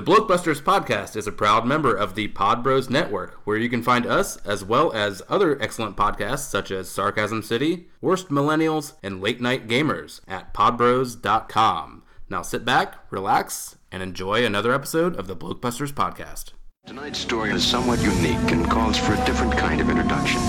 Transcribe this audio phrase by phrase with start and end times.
[0.00, 3.82] The Blokebusters podcast is a proud member of the Pod Bros Network, where you can
[3.82, 9.20] find us as well as other excellent podcasts such as Sarcasm City, Worst Millennials, and
[9.20, 12.02] Late Night Gamers at podbros.com.
[12.30, 16.52] Now sit back, relax, and enjoy another episode of the Blokebusters podcast.
[16.86, 20.40] Tonight's story is somewhat unique and calls for a different kind of introduction.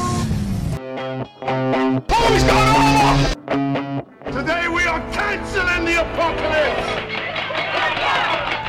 [2.08, 7.01] Police gone Today we are canceling the apocalypse!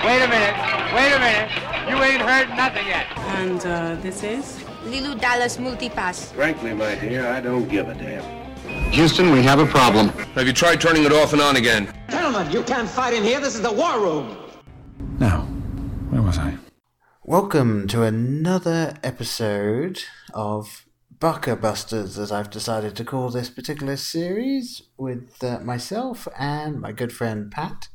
[0.04, 0.56] Wait a minute.
[0.94, 1.50] Wait a minute.
[1.88, 3.06] You ain't heard nothing yet.
[3.38, 4.58] And uh, this is?
[4.84, 6.32] Leeloo Dallas Multipass.
[6.32, 8.24] Frankly, my dear, I don't give a damn.
[8.92, 10.08] Houston, we have a problem.
[10.34, 11.92] Have you tried turning it off and on again?
[12.10, 13.40] Gentlemen, you can't fight in here.
[13.40, 14.36] This is the war room.
[15.20, 15.42] Now,
[16.10, 16.56] where was I?
[17.22, 20.02] Welcome to another episode
[20.34, 20.84] of
[21.20, 27.12] Baka-Busters, as I've decided to call this particular series, with uh, myself and my good
[27.12, 27.88] friend Pat,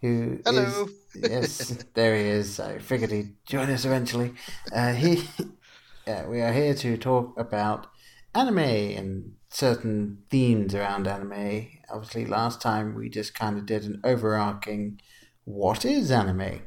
[0.00, 0.62] who Hello.
[0.62, 0.90] is-
[1.22, 2.60] yes, there he is.
[2.60, 4.34] I figured he'd join us eventually.
[4.72, 5.22] Uh, he,
[6.06, 7.88] yeah, we are here to talk about
[8.34, 11.68] anime and certain themes around anime.
[11.90, 15.00] Obviously, last time we just kind of did an overarching
[15.44, 16.62] "What is anime?"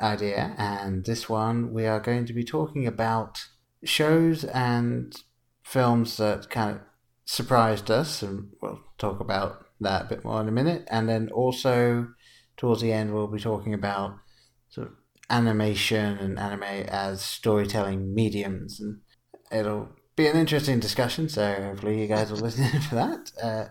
[0.00, 3.46] idea, and this one we are going to be talking about
[3.84, 5.14] shows and
[5.62, 6.82] films that kind of
[7.24, 10.84] surprised us, and we'll talk about that a bit more in a minute.
[10.90, 12.08] And then also
[12.58, 14.18] towards the end, we'll be talking about
[14.68, 14.94] sort of
[15.30, 19.00] animation and anime as storytelling mediums, and
[19.50, 21.28] it'll be an interesting discussion.
[21.28, 23.32] So hopefully you guys will listen in for that.
[23.42, 23.64] Uh,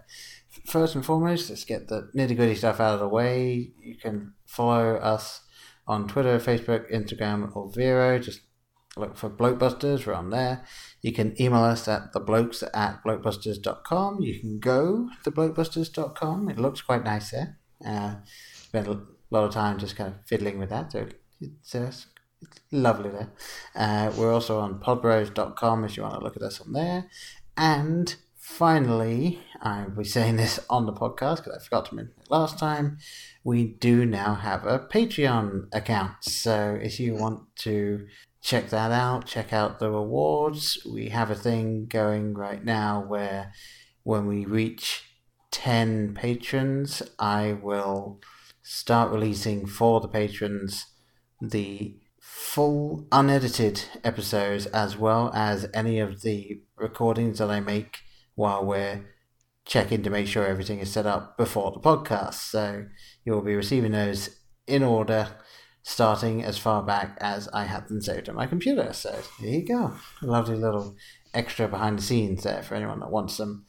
[0.65, 3.73] first and foremost, let's get the nitty gritty stuff out of the way.
[3.79, 5.41] You can follow us
[5.87, 8.17] on Twitter, Facebook, Instagram, or Vero.
[8.19, 8.41] Just
[8.95, 10.05] look for Blokebusters.
[10.05, 10.65] We're on there.
[11.01, 14.21] You can email us at theblokes at blokebusters.com.
[14.21, 16.49] You can go to blokebusters.com.
[16.49, 17.59] It looks quite nice there.
[17.85, 18.15] Uh,
[18.67, 18.99] spent a
[19.31, 20.91] lot of time just kind of fiddling with that.
[20.91, 21.07] So
[21.39, 23.31] it's, uh, it's lovely there.
[23.73, 27.09] Uh, we're also on podbros.com if you want to look at us on there.
[27.55, 32.29] And finally, I'll be saying this on the podcast because I forgot to mention it
[32.29, 32.97] last time.
[33.45, 36.25] We do now have a Patreon account.
[36.25, 38.05] So if you want to
[38.41, 43.53] check that out, check out the rewards, we have a thing going right now where
[44.03, 45.03] when we reach
[45.51, 48.19] 10 patrons, I will
[48.69, 50.87] start releasing for the patrons
[51.39, 57.99] the full unedited episodes as well as any of the recordings that I make
[58.35, 59.05] while we're
[59.63, 62.33] checking to make sure everything is set up before the podcast.
[62.35, 62.87] So
[63.23, 65.29] you will be receiving those in order
[65.83, 68.91] starting as far back as I had them saved on my computer.
[68.91, 69.93] So there you go.
[70.21, 70.97] A lovely little
[71.33, 73.65] extra behind the scenes there for anyone that wants them.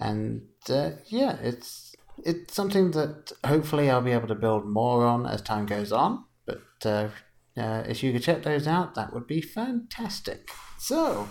[0.00, 1.91] And uh, yeah, it's
[2.24, 6.24] it's something that hopefully I'll be able to build more on as time goes on.
[6.46, 7.08] But uh,
[7.56, 10.48] uh, if you could check those out, that would be fantastic.
[10.78, 11.28] So,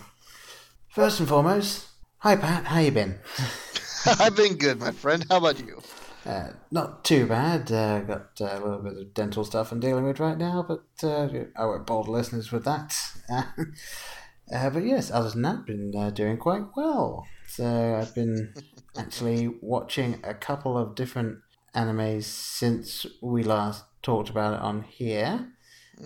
[0.88, 1.88] first and foremost,
[2.18, 3.18] hi Pat, how you been?
[4.20, 5.24] I've been good, my friend.
[5.30, 5.80] How about you?
[6.24, 7.70] Uh, not too bad.
[7.72, 10.84] Uh, got uh, a little bit of dental stuff I'm dealing with right now, but
[11.02, 12.96] uh, I won't bore the listeners with that.
[13.32, 17.26] uh, but yes, other than that, been uh, doing quite well.
[17.48, 18.54] So I've been
[18.96, 21.38] actually watching a couple of different
[21.74, 25.48] animes since we last talked about it on here,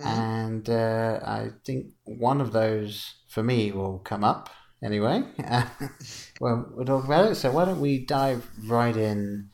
[0.03, 4.49] and uh, I think one of those for me will come up
[4.83, 5.23] anyway.
[6.39, 7.35] well, we'll talk about it.
[7.35, 9.49] So why don't we dive right in?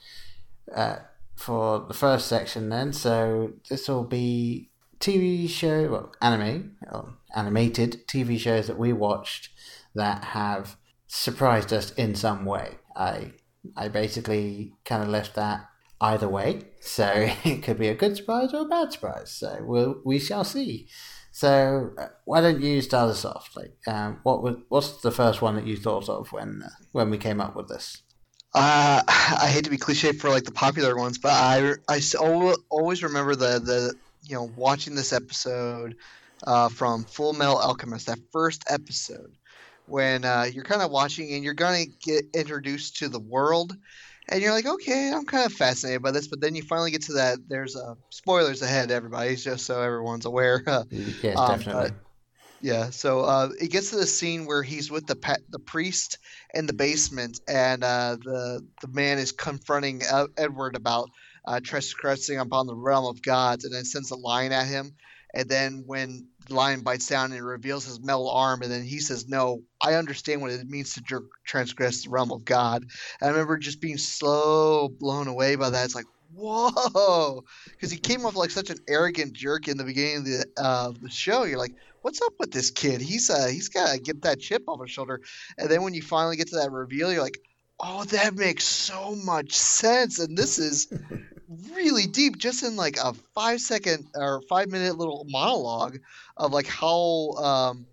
[0.73, 0.97] uh,
[1.35, 2.93] for the first section then.
[2.93, 4.69] So this will be
[4.99, 9.49] TV show, well, anime, or animated TV shows that we watched
[9.95, 10.77] that have
[11.07, 12.77] surprised us in some way.
[12.95, 13.33] I
[13.75, 15.69] I basically kind of left that
[16.01, 17.11] either way, so
[17.43, 19.31] it could be a good surprise or a bad surprise.
[19.31, 20.87] So we'll, we shall see.
[21.31, 23.51] So uh, why don't you start us off?
[23.55, 27.09] Like, um, what was what's the first one that you thought of when uh, when
[27.09, 28.03] we came up with this?
[28.53, 33.01] Uh, I hate to be cliche for like the popular ones, but I, al- always
[33.01, 35.95] remember the, the you know watching this episode
[36.45, 39.33] uh, from Full Metal Alchemist, that first episode
[39.93, 43.75] when uh, you're kind of watching and you're gonna get introduced to the world,
[44.27, 47.03] and you're like, okay, I'm kind of fascinated by this, but then you finally get
[47.03, 47.37] to that.
[47.47, 50.63] There's uh, spoilers ahead, everybody, just so everyone's aware.
[50.89, 51.89] Yes, Um, definitely.
[51.91, 51.99] but-
[52.61, 56.17] Yeah, so uh, it gets to the scene where he's with the pa- the priest
[56.55, 61.09] in the basement, and uh, the the man is confronting Ed- Edward about
[61.45, 64.95] uh, trespassing upon the realm of gods, and then sends a lion at him.
[65.33, 68.99] And then when the lion bites down and reveals his metal arm, and then he
[68.99, 72.83] says, "No, I understand what it means to tr- transgress the realm of God."
[73.21, 75.85] And I remember just being so blown away by that.
[75.85, 80.17] It's like, whoa, because he came off like such an arrogant jerk in the beginning
[80.17, 81.43] of the uh, the show.
[81.43, 83.01] You're like, what's up with this kid?
[83.01, 85.21] He's uh he's gotta get that chip off his shoulder.
[85.57, 87.39] And then when you finally get to that reveal, you're like,
[87.79, 90.19] oh, that makes so much sense.
[90.19, 90.91] And this is
[91.73, 95.97] really deep, just in like a five second or five minute little monologue
[96.37, 97.85] of like how um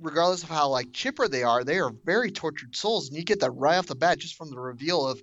[0.00, 3.40] regardless of how like chipper they are, they are very tortured souls, and you get
[3.40, 5.20] that right off the bat just from the reveal of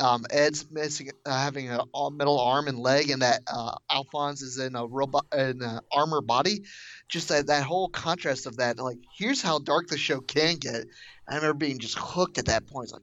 [0.00, 4.58] um, Ed's missing, uh, having a metal arm and leg, and that uh, Alphonse is
[4.58, 6.64] in a robot in an armor body.
[7.08, 10.86] Just that that whole contrast of that, like here's how dark the show can get.
[11.28, 12.84] I remember being just hooked at that point.
[12.84, 13.02] It's like,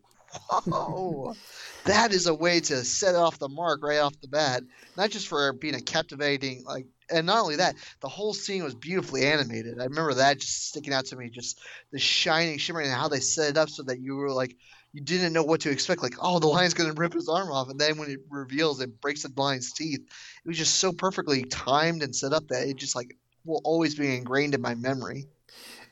[0.65, 1.35] whoa,
[1.85, 4.63] that is a way to set off the mark right off the bat.
[4.97, 8.75] Not just for being a captivating like and not only that, the whole scene was
[8.75, 9.79] beautifully animated.
[9.79, 11.59] I remember that just sticking out to me, just
[11.91, 14.55] the shining, shimmering, and how they set it up so that you were like,
[14.93, 16.01] you didn't know what to expect.
[16.01, 18.79] Like, oh, the lion's going to rip his arm off, and then when it reveals,
[18.79, 19.99] it breaks the lion's teeth.
[19.99, 23.95] It was just so perfectly timed and set up that it just like will always
[23.95, 25.25] be ingrained in my memory.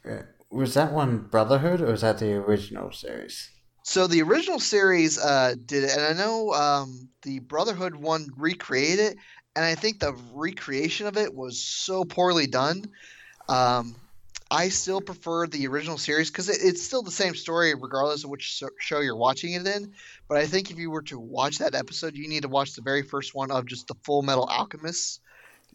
[0.10, 3.52] Uh, was that one Brotherhood, or was that the original series?
[3.84, 9.00] So the original series uh, did it, and I know um, the Brotherhood one recreated
[9.00, 9.18] it,
[9.56, 12.86] and I think the recreation of it was so poorly done.
[13.50, 13.96] Um,
[14.50, 18.30] I still prefer the original series because it, it's still the same story regardless of
[18.30, 19.94] which show you're watching it in.
[20.30, 22.82] But I think if you were to watch that episode, you need to watch the
[22.82, 25.20] very first one of just the Full Metal Alchemist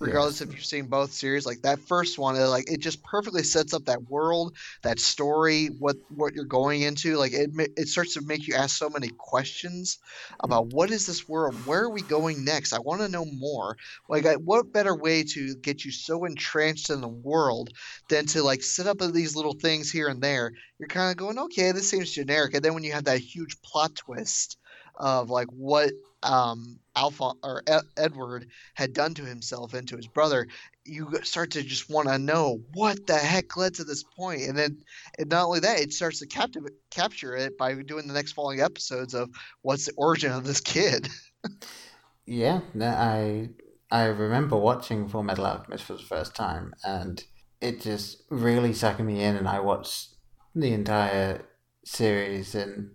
[0.00, 3.42] regardless if you've seen both series like that first one it, like it just perfectly
[3.42, 8.14] sets up that world that story what what you're going into like it it starts
[8.14, 9.98] to make you ask so many questions
[10.40, 10.72] about mm.
[10.72, 12.72] what is this world where are we going next?
[12.72, 13.76] I want to know more.
[14.08, 17.70] Like I, what better way to get you so entrenched in the world
[18.08, 20.52] than to like set up these little things here and there?
[20.78, 23.60] You're kind of going okay this seems generic and then when you have that huge
[23.62, 24.57] plot twist
[24.98, 25.92] of like what
[26.22, 27.62] um, Alpha or
[27.96, 30.48] Edward had done to himself and to his brother,
[30.84, 34.42] you start to just want to know what the heck led to this point.
[34.42, 34.78] and then
[35.18, 38.60] and not only that, it starts to captivate, capture it by doing the next following
[38.60, 39.30] episodes of
[39.62, 41.08] what's the origin of this kid.
[42.26, 43.50] yeah, I
[43.90, 47.22] I remember watching Full Metal Alchemist for the first time, and
[47.60, 50.14] it just really sucked me in, and I watched
[50.54, 51.44] the entire
[51.84, 52.90] series in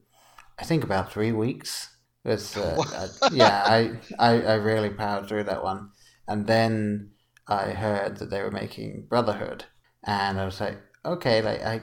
[0.59, 1.92] I think about three weeks
[2.25, 2.83] it's uh,
[3.21, 5.91] uh, yeah, I, I I really powered through that one,
[6.27, 7.11] and then
[7.47, 9.65] I heard that they were making Brotherhood,
[10.03, 11.81] and I was like, okay, like I,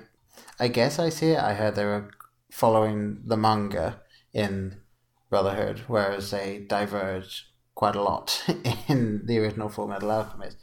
[0.59, 1.39] I guess I see it.
[1.39, 2.11] I heard they were
[2.51, 4.01] following the manga
[4.33, 4.81] in
[5.29, 8.43] Brotherhood, whereas they diverge quite a lot
[8.89, 10.57] in the original Full Metal Alchemist,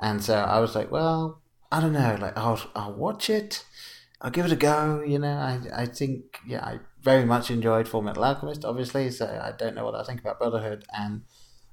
[0.00, 1.42] and so I was like, well,
[1.72, 3.64] I don't know, like I'll I'll watch it,
[4.20, 5.02] I'll give it a go.
[5.04, 9.12] You know, I I think yeah, I very much enjoyed Full Metal Alchemist, obviously.
[9.12, 10.84] So I don't know what I think about Brotherhood.
[10.92, 11.22] And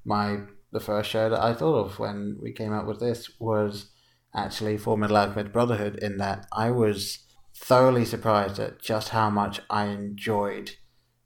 [0.06, 0.42] my
[0.72, 3.90] the first show that I thought of when we came up with this was
[4.36, 5.98] actually Full Metal Alchemist Brotherhood.
[5.98, 7.26] In that I was
[7.58, 10.76] thoroughly surprised at just how much I enjoyed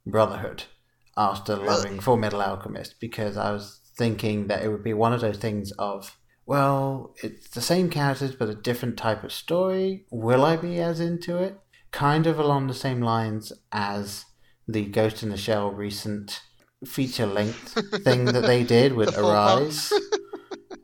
[0.06, 0.64] Brotherhood
[1.18, 5.20] after loving Full Metal Alchemist because I was thinking that it would be one of
[5.20, 10.06] those things of well, it's the same characters but a different type of story.
[10.10, 11.60] Will I be as into it?
[11.98, 14.26] Kind of along the same lines as
[14.68, 16.42] the Ghost in the Shell recent
[16.86, 17.74] feature length
[18.04, 19.92] thing that they did with Arise.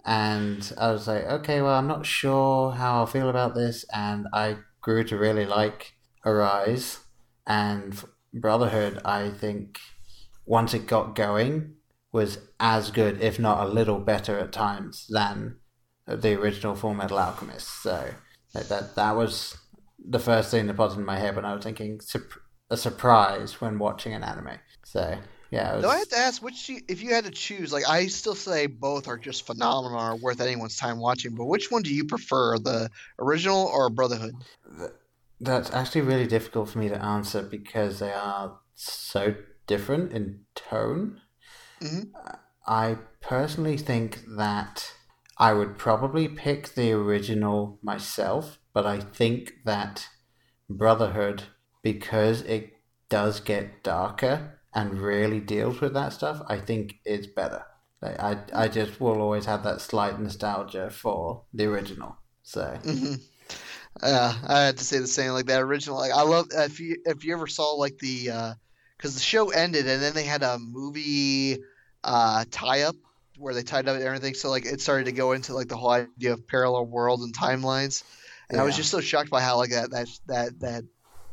[0.04, 3.85] and I was like, okay, well, I'm not sure how I'll feel about this.
[3.94, 5.94] And I grew to really like
[6.26, 7.02] Arise.
[7.45, 9.78] And Brotherhood, I think,
[10.47, 11.76] once it got going,
[12.11, 15.57] was as good, if not a little better at times, than
[16.07, 17.83] the original Full Metal Alchemist.
[17.83, 18.16] So
[18.56, 19.59] that, that was
[20.06, 22.00] the first thing that popped into my head when I was thinking
[22.69, 24.60] a surprise when watching an anime.
[24.83, 25.18] So
[25.52, 25.76] yeah.
[25.76, 25.86] Was...
[25.86, 27.72] I have to ask which you, if you had to choose?
[27.72, 31.36] Like I still say both are just phenomenal, are worth anyone's time watching.
[31.36, 34.33] But which one do you prefer, the original or Brotherhood?
[35.40, 39.36] That's actually really difficult for me to answer because they are so
[39.68, 41.22] different in tone.
[41.81, 42.18] Mm-hmm.
[42.66, 44.94] I personally think that
[45.37, 50.09] I would probably pick the original myself but I think that
[50.69, 51.44] Brotherhood,
[51.83, 52.73] because it
[53.07, 57.63] does get darker and really deals with that stuff, I think it's better.
[58.02, 62.18] Like, I I just will always have that slight nostalgia for the original.
[62.42, 62.78] So.
[62.83, 63.13] Mm-hmm.
[64.02, 65.31] Uh, I had to say the same.
[65.33, 68.25] Like that original, like I love if you if you ever saw like the
[68.97, 71.59] because uh, the show ended and then they had a movie
[72.04, 72.95] uh, tie up
[73.37, 74.33] where they tied up everything.
[74.33, 77.35] So like it started to go into like the whole idea of parallel worlds and
[77.35, 78.04] timelines.
[78.49, 78.63] And yeah.
[78.63, 80.83] I was just so shocked by how like that that that that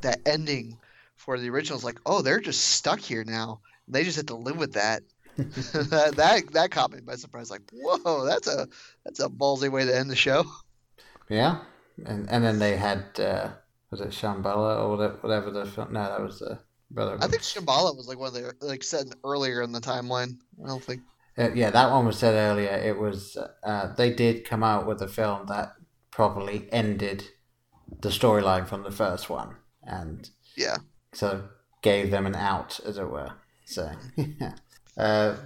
[0.00, 0.78] that ending
[1.16, 3.60] for the original is like, oh, they're just stuck here now.
[3.88, 5.02] They just have to live with that.
[5.36, 7.50] that, that that caught me by surprise.
[7.50, 8.68] Like, whoa, that's a
[9.04, 10.44] that's a ballsy way to end the show.
[11.28, 11.58] Yeah,
[12.06, 13.50] and and then they had uh,
[13.90, 15.92] was it Shamballa or whatever, whatever the film?
[15.92, 16.58] No, that was the
[16.90, 17.18] brother.
[17.20, 20.38] I think Shamballa was like one of the like said earlier in the timeline.
[20.64, 21.02] I don't think.
[21.38, 22.70] Uh, yeah, that one was said earlier.
[22.70, 25.74] It was uh, they did come out with a film that
[26.10, 27.24] properly ended
[28.00, 30.76] the storyline from the first one, and yeah,
[31.12, 31.48] so
[31.82, 33.32] gave them an out, as it were.
[33.64, 34.54] So yeah,
[34.96, 35.36] uh,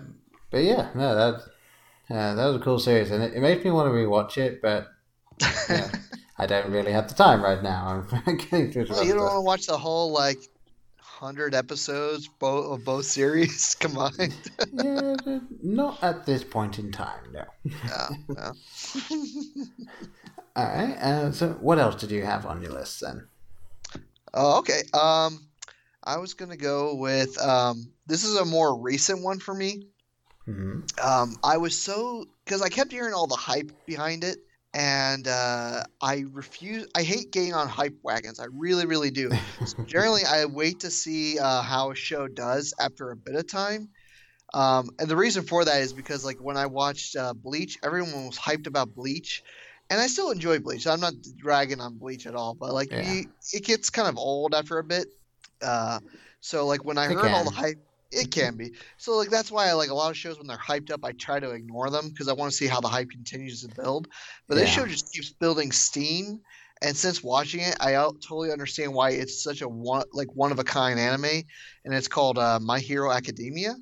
[0.50, 3.70] but yeah, no, that uh, that was a cool series, and it, it makes me
[3.70, 4.88] want to rewatch it, but
[5.68, 5.90] yeah,
[6.38, 8.06] I don't really have the time right now.
[8.26, 8.86] I'm getting through.
[8.90, 10.38] Well, you don't want to watch the whole like
[11.25, 14.35] hundred episodes both of both series combined.
[14.73, 15.16] yeah,
[15.62, 17.45] not at this point in time, no.
[20.57, 20.97] All right.
[21.00, 23.26] Uh, so, what else did you have on your list then?
[24.35, 24.83] Oh, okay.
[24.93, 25.47] Um,
[26.04, 27.90] I was gonna go with um.
[28.07, 29.88] This is a more recent one for me.
[30.47, 30.81] Mm-hmm.
[31.02, 34.38] Um, I was so because I kept hearing all the hype behind it,
[34.75, 36.87] and uh, I refuse.
[36.95, 38.40] I hate getting on hype wagons.
[38.40, 39.31] I really, really do.
[39.64, 43.47] so generally, I wait to see uh, how a show does after a bit of
[43.49, 43.88] time.
[44.52, 48.26] Um, and the reason for that is because, like, when I watched uh, Bleach, everyone
[48.26, 49.43] was hyped about Bleach,
[49.90, 50.87] and I still enjoy Bleach.
[50.87, 53.02] I'm not dragging on Bleach at all, but like, Yeah.
[53.02, 55.09] you, it gets kind of old after a bit.
[55.62, 56.00] Uh,
[56.40, 57.78] so like when I It heard all the hype,
[58.14, 58.73] it can be.
[58.97, 61.12] So like that's why I like a lot of shows when they're hyped up, I
[61.12, 64.09] try to ignore them because I want to see how the hype continues to build.
[64.49, 66.40] But this show just keeps building steam.
[66.83, 70.59] And since watching it, I totally understand why it's such a one like one of
[70.59, 71.42] a kind anime,
[71.85, 73.75] and it's called uh, My Hero Academia.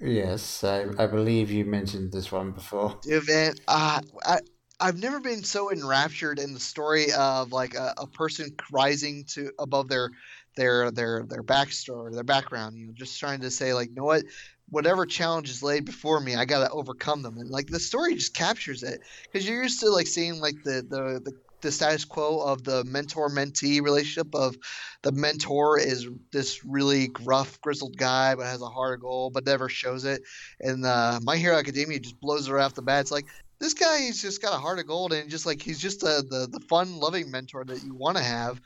[0.00, 3.00] Yes, I, I believe you mentioned this one before.
[3.06, 3.60] event.
[3.66, 4.38] Uh, I
[4.80, 9.50] I've never been so enraptured in the story of like a, a person rising to
[9.58, 10.10] above their
[10.56, 12.76] their their their backstory, their background.
[12.76, 14.24] You know, just trying to say like, you know what,
[14.70, 17.38] whatever challenge is laid before me, I got to overcome them.
[17.38, 19.00] And like the story just captures it
[19.30, 22.84] because you're used to like seeing like the the the the status quo of the
[22.84, 24.56] mentor mentee relationship of
[25.02, 29.44] the mentor is this really gruff grizzled guy but has a heart of gold but
[29.44, 30.22] never shows it
[30.60, 33.26] and uh, my hero academia just blows right off the bat it's like
[33.60, 36.24] this guy he's just got a heart of gold and just like he's just a,
[36.28, 38.60] the the fun loving mentor that you want to have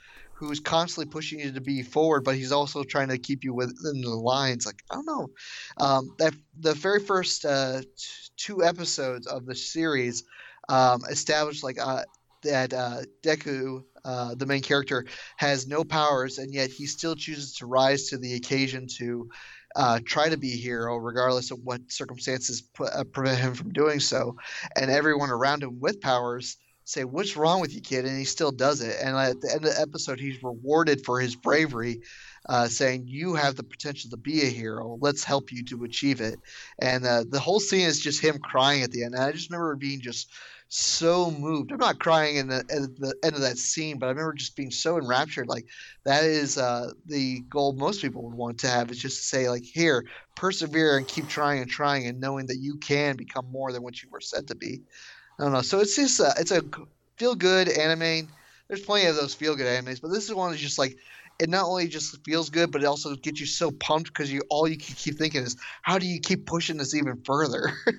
[0.46, 4.00] who's constantly pushing you to be forward but he's also trying to keep you within
[4.00, 5.28] the lines like i don't know
[5.78, 7.86] um, that the very first uh, t-
[8.36, 10.24] two episodes of the series
[10.68, 12.02] um, established like uh,
[12.42, 15.06] that uh, Deku, uh, the main character,
[15.36, 19.28] has no powers, and yet he still chooses to rise to the occasion to
[19.76, 23.72] uh, try to be a hero, regardless of what circumstances put, uh, prevent him from
[23.72, 24.36] doing so.
[24.76, 26.56] And everyone around him with powers
[26.92, 28.96] say, "What's wrong with you, kid?" And he still does it.
[29.02, 32.02] And at the end of the episode, he's rewarded for his bravery.
[32.48, 34.98] Uh, saying you have the potential to be a hero.
[35.00, 36.40] Let's help you to achieve it.
[36.80, 39.14] And uh, the whole scene is just him crying at the end.
[39.14, 40.28] And I just remember being just
[40.66, 41.70] so moved.
[41.70, 44.56] I'm not crying in the, at the end of that scene, but I remember just
[44.56, 45.46] being so enraptured.
[45.46, 45.66] Like
[46.04, 49.48] that is uh, the goal most people would want to have is just to say
[49.48, 53.70] like, here, persevere and keep trying and trying, and knowing that you can become more
[53.70, 54.80] than what you were said to be.
[55.42, 55.62] I don't know.
[55.62, 56.62] So it's just uh, it's a
[57.16, 58.28] feel good anime.
[58.68, 60.96] There's plenty of those feel good animes, but this is one that's just like
[61.40, 64.42] it not only just feels good, but it also gets you so pumped because you
[64.50, 67.72] all you can keep thinking is how do you keep pushing this even further?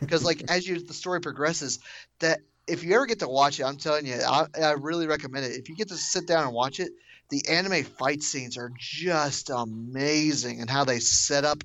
[0.00, 1.78] Because like as you the story progresses,
[2.18, 5.46] that if you ever get to watch it, I'm telling you, I, I really recommend
[5.46, 5.52] it.
[5.52, 6.90] If you get to sit down and watch it,
[7.30, 11.62] the anime fight scenes are just amazing and how they set up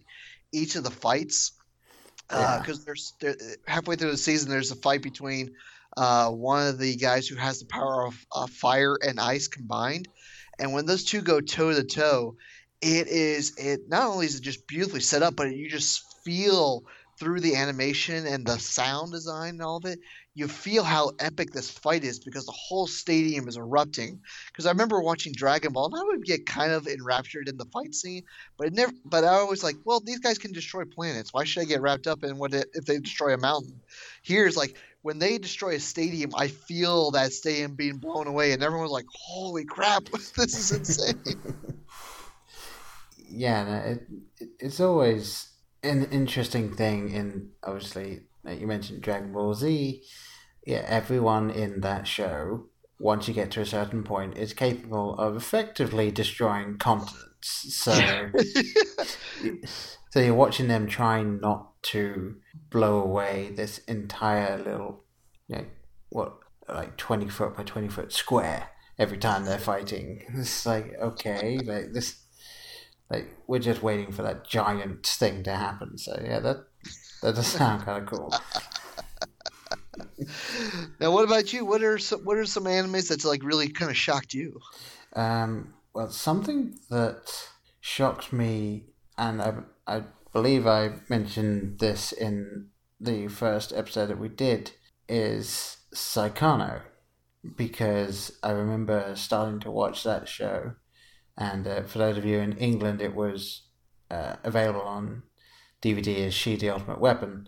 [0.54, 1.54] each of the fights.
[2.32, 2.60] Yeah.
[2.60, 3.36] Because there's there,
[3.68, 5.56] halfway through the season, there's a fight between
[5.96, 10.08] uh, one of the guys who has the power of uh, fire and ice combined,
[10.60, 12.36] and when those two go toe to toe,
[12.82, 16.84] it is it not only is it just beautifully set up, but you just feel
[17.20, 20.00] through the animation and the sound design and all of it,
[20.38, 24.22] you feel how epic this fight is because the whole stadium is erupting.
[24.46, 27.66] Because I remember watching Dragon Ball and I would get kind of enraptured in the
[27.66, 28.22] fight scene,
[28.56, 28.94] but it never.
[29.04, 31.34] But I was like, well, these guys can destroy planets.
[31.34, 33.82] Why should I get wrapped up in what it, if they destroy a mountain?
[34.22, 38.62] Here's like when they destroy a stadium, I feel that stadium being blown away, and
[38.62, 40.04] everyone's like, "Holy crap,
[40.38, 41.20] this is insane!"
[43.28, 45.50] yeah, it, it, it's always
[45.82, 47.10] an interesting thing.
[47.10, 50.04] In obviously, you mentioned Dragon Ball Z.
[50.68, 52.66] Yeah, everyone in that show,
[53.00, 57.24] once you get to a certain point, is capable of effectively destroying continents.
[57.42, 57.94] So,
[60.10, 62.36] so you're watching them trying not to
[62.70, 65.06] blow away this entire little,
[65.48, 65.66] you know,
[66.10, 68.68] what like twenty foot by twenty foot square
[69.00, 70.26] every time they're fighting.
[70.36, 72.26] It's like okay, like this
[73.10, 75.98] like we're just waiting for that giant thing to happen.
[75.98, 76.58] So yeah, that
[77.24, 78.34] that does sound kind of cool.
[81.00, 81.66] Now, what about you?
[81.66, 84.60] What are some what are some animes that's like really kind of shocked you?
[85.14, 87.50] Um, well, something that
[87.80, 88.86] shocked me,
[89.18, 89.54] and I,
[89.88, 94.72] I believe I mentioned this in the first episode that we did,
[95.08, 96.82] is Saikano,
[97.56, 100.74] because I remember starting to watch that show,
[101.38, 103.64] and uh, for those of you in England, it was
[104.12, 105.24] uh, available on
[105.82, 107.48] DVD as She the Ultimate Weapon.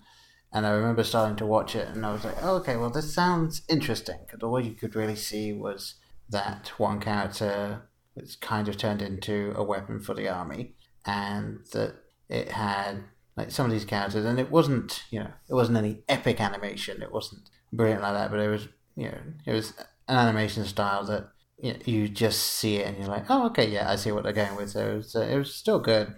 [0.51, 3.13] And I remember starting to watch it, and I was like, oh, okay, well, this
[3.13, 4.17] sounds interesting.
[4.25, 5.95] Because all you could really see was
[6.29, 7.83] that one character
[8.15, 10.73] was kind of turned into a weapon for the army,
[11.05, 11.95] and that
[12.29, 13.03] it had
[13.37, 17.01] like some of these characters, and it wasn't, you know, it wasn't any epic animation.
[17.01, 19.73] It wasn't brilliant like that, but it was, you know, it was
[20.07, 21.29] an animation style that
[21.61, 24.23] you, know, you just see it and you're like, oh, okay, yeah, I see what
[24.23, 24.71] they're going with.
[24.71, 26.15] So it was, uh, it was still good,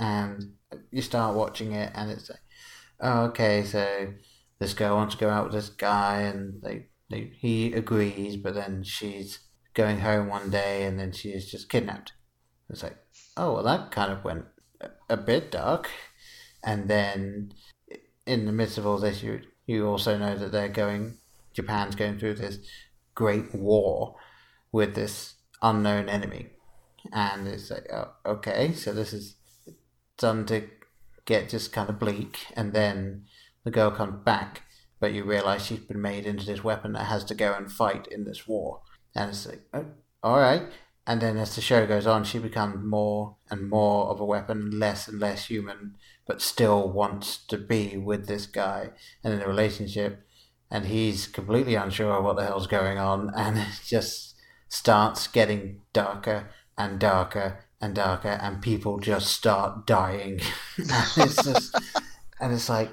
[0.00, 0.54] and
[0.90, 2.40] you start watching it, and it's like
[3.02, 4.14] okay, so
[4.58, 8.54] this girl wants to go out with this guy, and they, they he agrees, but
[8.54, 9.40] then she's
[9.74, 12.12] going home one day, and then she is just kidnapped.
[12.70, 12.96] It's like,
[13.36, 14.46] oh, well, that kind of went
[14.80, 15.90] a, a bit dark,
[16.64, 17.52] and then
[18.26, 21.18] in the midst of all this, you you also know that they're going,
[21.52, 22.58] Japan's going through this
[23.14, 24.16] great war
[24.72, 26.50] with this unknown enemy,
[27.12, 29.36] and it's like, oh, okay, so this is
[30.18, 30.68] done to
[31.26, 33.24] get just kind of bleak, and then
[33.64, 34.62] the girl comes back,
[35.00, 38.06] but you realize she's been made into this weapon that has to go and fight
[38.06, 38.80] in this war.
[39.14, 39.86] And it's like, oh,
[40.22, 40.62] all right.
[41.06, 44.78] And then as the show goes on, she becomes more and more of a weapon,
[44.78, 48.90] less and less human, but still wants to be with this guy
[49.22, 50.26] and in a relationship.
[50.70, 54.34] And he's completely unsure what the hell's going on, and it just
[54.68, 60.40] starts getting darker and darker and darker, and people just start dying.
[60.78, 61.74] and it's just,
[62.40, 62.90] and it's like,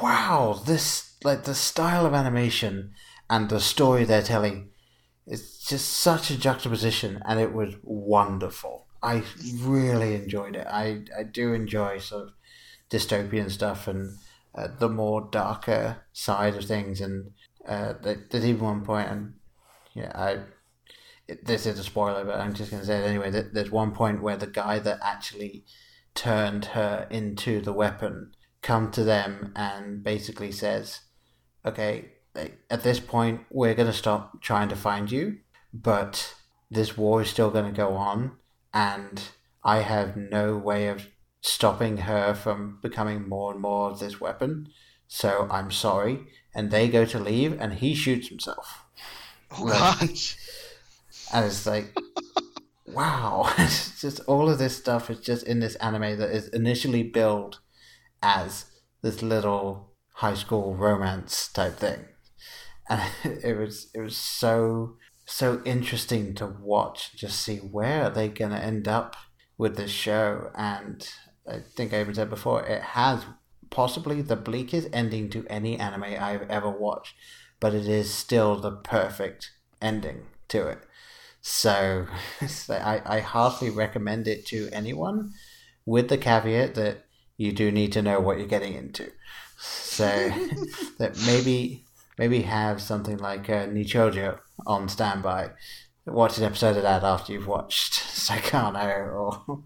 [0.00, 2.92] wow, this like the style of animation
[3.30, 4.70] and the story they're telling.
[5.26, 8.86] It's just such a juxtaposition, and it was wonderful.
[9.02, 9.22] I
[9.60, 10.66] really enjoyed it.
[10.68, 12.32] I I do enjoy sort of
[12.90, 14.18] dystopian stuff and
[14.54, 17.32] uh, the more darker side of things, and
[17.66, 19.34] uh, there's even one point, and
[19.94, 20.40] yeah, I
[21.28, 23.30] this is a spoiler, but I'm just going to say it anyway.
[23.30, 25.64] That there's one point where the guy that actually
[26.14, 31.00] turned her into the weapon come to them and basically says,
[31.64, 35.38] "Okay, at this point, we're going to stop trying to find you,
[35.72, 36.34] but
[36.70, 38.32] this war is still going to go on,
[38.72, 39.22] and
[39.62, 41.08] I have no way of
[41.40, 44.68] stopping her from becoming more and more of this weapon.
[45.08, 48.84] So I'm sorry." And they go to leave, and he shoots himself.
[49.52, 50.36] Oh gosh
[51.32, 51.94] and it's like
[52.86, 53.50] wow.
[53.58, 57.60] Just all of this stuff is just in this anime that is initially billed
[58.22, 58.66] as
[59.00, 62.00] this little high school romance type thing.
[62.88, 63.02] And
[63.42, 68.58] it was it was so so interesting to watch just see where are they gonna
[68.58, 69.16] end up
[69.56, 70.50] with this show.
[70.54, 71.08] And
[71.48, 73.24] i think i even said before it has
[73.70, 77.14] possibly the bleakest ending to any anime i've ever watched
[77.58, 80.78] but it is still the perfect ending to it
[81.42, 82.06] so,
[82.46, 85.32] so I, I heartily recommend it to anyone
[85.84, 87.04] with the caveat that
[87.36, 89.10] you do need to know what you're getting into.
[89.58, 90.06] So
[90.98, 91.84] that maybe
[92.18, 95.50] maybe have something like uh, Nichijou on standby.
[96.06, 99.62] Watch an episode of that after you've watched Saikano or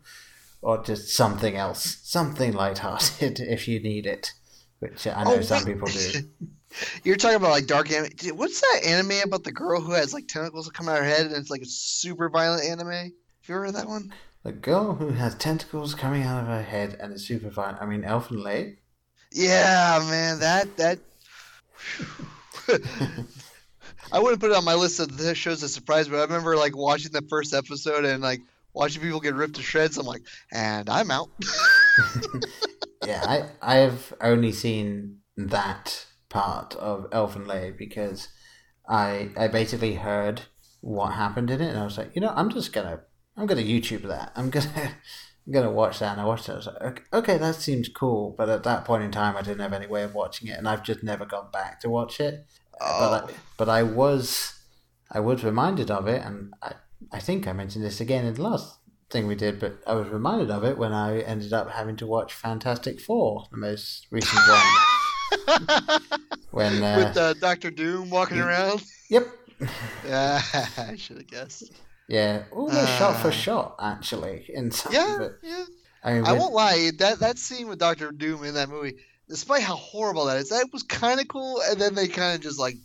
[0.63, 4.33] or just something else, something lighthearted if you need it,
[4.79, 6.13] which I know oh, some people do.
[7.05, 8.11] You're talking about like dark anime.
[8.37, 11.09] What's that anime about the girl who has like tentacles that come out of her
[11.09, 12.89] head and it's like a super violent anime?
[12.89, 13.13] Have
[13.49, 14.13] you ever heard that one?
[14.43, 17.81] The girl who has tentacles coming out of her head and is super violent.
[17.81, 18.77] I mean, Elfen Lied.
[19.33, 20.99] Yeah, man, that that.
[24.13, 26.57] I wouldn't put it on my list of the shows that surprise, but I remember
[26.57, 28.41] like watching the first episode and like
[28.73, 29.99] watching people get ripped to shreds.
[29.99, 31.31] I'm like, and I'm out.
[33.07, 38.29] yeah, I I've only seen that part of Elfen Lied because
[38.89, 40.43] I I basically heard
[40.81, 43.01] what happened in it and I was like, you know, I'm just gonna
[43.37, 44.33] I'm gonna YouTube that.
[44.37, 44.71] I'm gonna
[45.47, 46.53] I'm gonna watch that and I watched it.
[46.53, 48.35] I was like, okay, okay, that seems cool.
[48.37, 50.69] But at that point in time, I didn't have any way of watching it, and
[50.69, 52.47] I've just never gone back to watch it.
[52.81, 53.01] Oh.
[53.01, 53.35] But I, oh.
[53.57, 54.61] but I was
[55.11, 56.75] I was reminded of it, and I
[57.13, 60.09] I think I mentioned this again in the last thing we did, but I was
[60.09, 64.43] reminded of it when I ended up having to watch Fantastic Four, the most recent
[64.49, 64.96] one.
[66.51, 68.83] When uh, with uh, Doctor Doom walking around.
[69.11, 69.27] Yep.
[70.07, 70.41] Yeah,
[70.79, 71.73] I should have guessed.
[72.09, 74.47] Yeah, almost Uh, shot for shot, actually.
[74.53, 75.65] In some Yeah, yeah.
[76.05, 76.91] I mean, I won't lie.
[76.99, 78.95] That that scene with Doctor Doom in that movie,
[79.29, 81.61] despite how horrible that is, that was kind of cool.
[81.69, 82.77] And then they kind of just like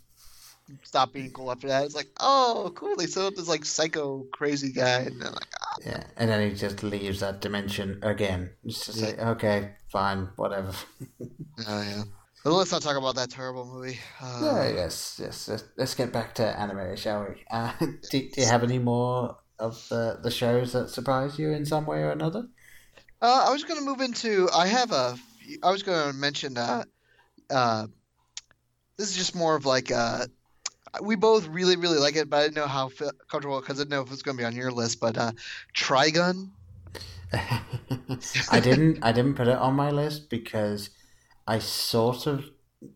[0.84, 1.86] stopped being cool after that.
[1.86, 2.96] It's like, oh, cool.
[2.96, 6.50] They set up this like psycho crazy guy, and then like, ah, Yeah, and then
[6.50, 8.50] he just leaves that dimension again.
[8.64, 10.72] It's just like, okay, fine, whatever.
[11.68, 12.04] oh yeah.
[12.44, 14.00] Let's not talk about that terrible movie.
[14.20, 15.48] Uh, yeah, yes, yes.
[15.48, 17.44] Let's, let's get back to anime, shall we?
[17.52, 21.66] Uh, do, do you have any more of the, the shows that surprised you in
[21.66, 22.48] some way or another?
[23.22, 24.50] Uh, I was going to move into.
[24.54, 25.16] I have a.
[25.64, 26.58] I was going to mention.
[26.58, 26.84] Uh,
[27.52, 27.88] uh,
[28.98, 29.92] this is just more of like.
[29.92, 30.26] Uh,
[31.02, 33.84] we both really, really like it, but I didn't know how fi- comfortable because I
[33.84, 35.00] didn't know if it's going to be on your list.
[35.00, 35.32] But uh,
[35.76, 36.50] Trigun.
[38.52, 39.00] I didn't.
[39.04, 40.90] I didn't put it on my list because
[41.52, 42.46] I sort of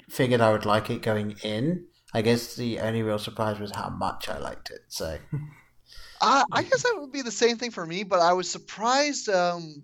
[0.09, 1.87] figured I would like it going in.
[2.13, 4.79] I guess the only real surprise was how much I liked it.
[4.87, 5.17] So
[6.21, 9.83] I guess that would be the same thing for me, but I was surprised um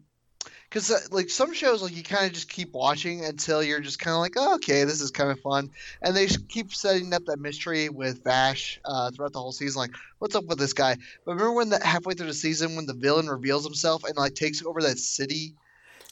[0.69, 3.99] because uh, like some shows like you kind of just keep watching until you're just
[3.99, 5.69] kind of like oh, okay this is kind of fun
[6.01, 9.91] and they keep setting up that mystery with Vash uh, throughout the whole season like
[10.19, 12.93] what's up with this guy but remember when the halfway through the season when the
[12.93, 15.53] villain reveals himself and like takes over that city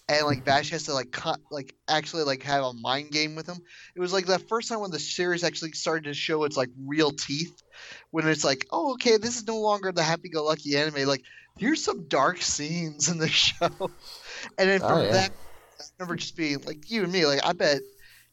[0.10, 0.46] and like mm-hmm.
[0.46, 3.60] Vash has to like cut like actually like have a mind game with him
[3.96, 6.70] it was like the first time when the series actually started to show its like
[6.86, 7.62] real teeth
[8.12, 11.08] when it's like, oh, okay, this is no longer the happy-go-lucky anime.
[11.08, 11.24] Like,
[11.58, 13.70] here's some dark scenes in the show,
[14.58, 15.12] and then Oh, from yeah.
[15.12, 15.32] that,
[15.80, 17.82] I remember just being like, you and me, like, I bet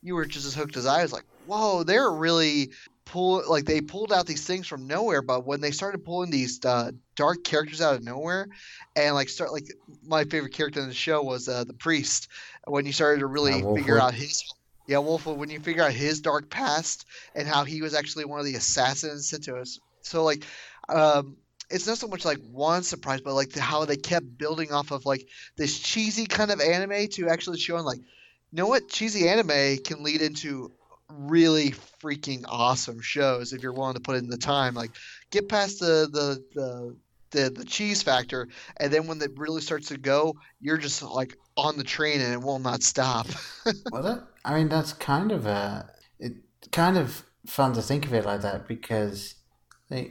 [0.03, 1.13] you were just as hooked as I was.
[1.13, 2.73] Like, whoa, they're really
[3.07, 5.23] pull like they pulled out these things from nowhere.
[5.23, 8.49] But when they started pulling these uh, dark characters out of nowhere,
[8.97, 9.67] and like start like
[10.05, 12.29] my favorite character in the show was uh, the priest.
[12.67, 14.45] When you started to really Uh, figure out his
[14.87, 18.39] yeah, Wolfwood, when you figure out his dark past and how he was actually one
[18.41, 19.81] of the assassins sent to us.
[20.03, 20.45] So like,
[20.89, 21.37] um,
[21.71, 24.93] it's not so much like one surprise, but like the, how they kept building off
[24.93, 28.05] of like this cheesy kind of anime to actually showing like, you
[28.53, 30.73] know what, cheesy anime can lead into
[31.11, 31.71] really
[32.03, 34.75] freaking awesome shows if you're willing to put in the time.
[34.75, 34.91] Like,
[35.31, 36.97] get past the the the
[37.31, 41.37] the, the cheese factor, and then when it really starts to go, you're just like
[41.57, 43.27] on the train and it will not stop.
[43.93, 46.35] well, that I mean, that's kind of a it
[46.73, 49.35] kind of fun to think of it like that because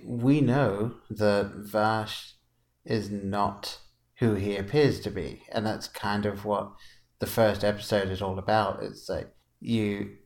[0.05, 2.35] we know that Vash
[2.85, 3.79] is not
[4.19, 6.71] who he appears to be, and that's kind of what
[7.19, 8.83] the first episode is all about.
[8.83, 9.29] It's like
[9.59, 10.17] you,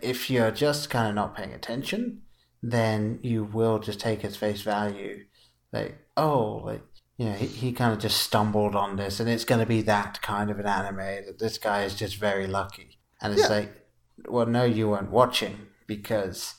[0.00, 2.22] if you're just kind of not paying attention,
[2.62, 5.24] then you will just take his face value,
[5.72, 6.82] like oh, like
[7.18, 9.82] you know, he, he kind of just stumbled on this, and it's going to be
[9.82, 12.98] that kind of an anime that this guy is just very lucky.
[13.20, 13.48] And it's Yeah.
[13.48, 13.86] like,
[14.28, 16.54] well, no, you weren't watching because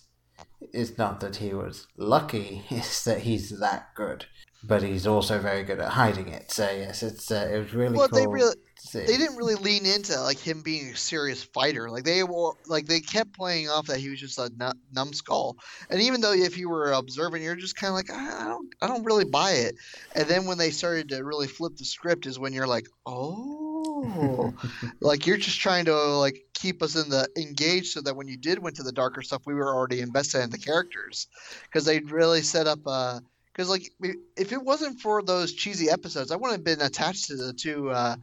[0.74, 4.26] it's not that he was lucky; it's that he's that good.
[4.66, 6.52] But he's also very good at hiding it.
[6.52, 8.20] So yes, it's uh, it was really well, cool.
[8.20, 8.56] they really
[8.92, 11.90] they didn't really lean into like him being a serious fighter.
[11.90, 14.52] Like they were like they kept playing off that he was just a
[14.94, 15.58] numbskull.
[15.90, 18.74] And even though if you were observing, you're just kind of like I, I don't
[18.82, 19.76] I don't really buy it.
[20.16, 24.54] And then when they started to really flip the script, is when you're like, oh,
[25.02, 28.38] like you're just trying to like keep us in the engaged so that when you
[28.38, 31.28] did went to the darker stuff, we were already invested in the characters
[31.64, 32.80] because they really set up.
[32.86, 33.20] uh
[33.54, 33.92] because like
[34.36, 37.92] if it wasn't for those cheesy episodes, I wouldn't have been attached to the two
[37.92, 38.16] uh,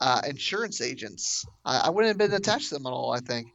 [0.00, 1.44] uh, insurance agents.
[1.64, 3.12] I, I wouldn't have been attached to them at all.
[3.12, 3.48] I think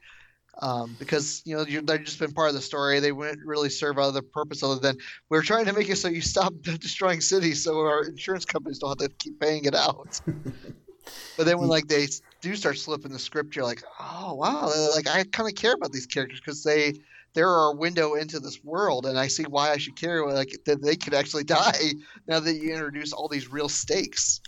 [0.62, 3.00] um, because you know you're, they've just been part of the story.
[3.00, 4.98] They wouldn't really serve other purpose other than
[5.30, 8.89] we're trying to make it so you stop destroying cities, so our insurance companies don't
[9.02, 10.22] have to keep paying it out.
[11.38, 12.08] but then when like they
[12.41, 15.91] do start slipping the script, you're like, oh wow, like I kind of care about
[15.91, 16.93] these characters because they
[17.34, 20.26] they're our window into this world, and I see why I should care.
[20.26, 21.93] Like that they could actually die
[22.28, 24.41] now that you introduce all these real stakes.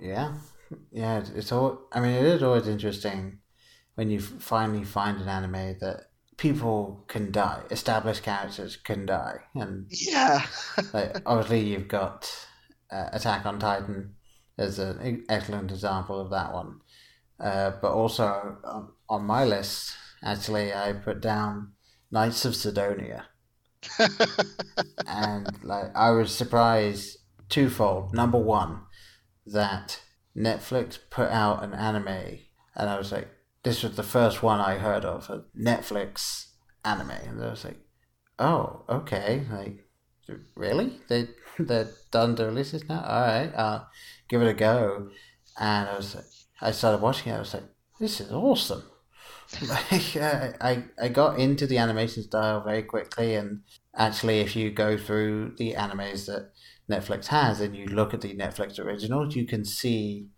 [0.00, 0.34] Yeah,
[0.90, 1.22] yeah.
[1.34, 1.88] It's all.
[1.92, 3.38] I mean, it is always interesting
[3.94, 9.86] when you finally find an anime that people can die, established characters can die, and
[9.90, 10.46] yeah,
[10.92, 12.30] like, obviously you've got
[12.90, 14.14] uh, Attack on Titan
[14.56, 16.80] as an excellent example of that one.
[17.40, 21.72] Uh, but also on, on my list, actually, I put down
[22.10, 23.26] Knights of Sidonia.
[25.06, 27.18] and like I was surprised
[27.48, 28.14] twofold.
[28.14, 28.82] Number one,
[29.46, 30.00] that
[30.36, 32.38] Netflix put out an anime,
[32.76, 33.28] and I was like,
[33.62, 36.46] this was the first one I heard of a Netflix
[36.84, 37.78] anime, and I was like,
[38.38, 39.84] oh, okay, like
[40.54, 43.02] really they they're done to release this now.
[43.02, 43.88] All right, I'll
[44.28, 45.10] give it a go.
[45.58, 46.24] And I was like,
[46.60, 47.36] I started watching it.
[47.36, 47.64] I was like,
[47.98, 48.84] this is awesome.
[49.66, 53.62] Like, uh, I I got into the animation style very quickly, and
[53.96, 56.52] actually, if you go through the animes that
[56.90, 60.28] Netflix has, and you look at the Netflix originals, you can see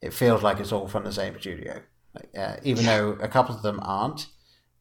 [0.00, 1.82] it feels like it's all from the same studio.
[2.14, 4.26] Like, uh, even though a couple of them aren't,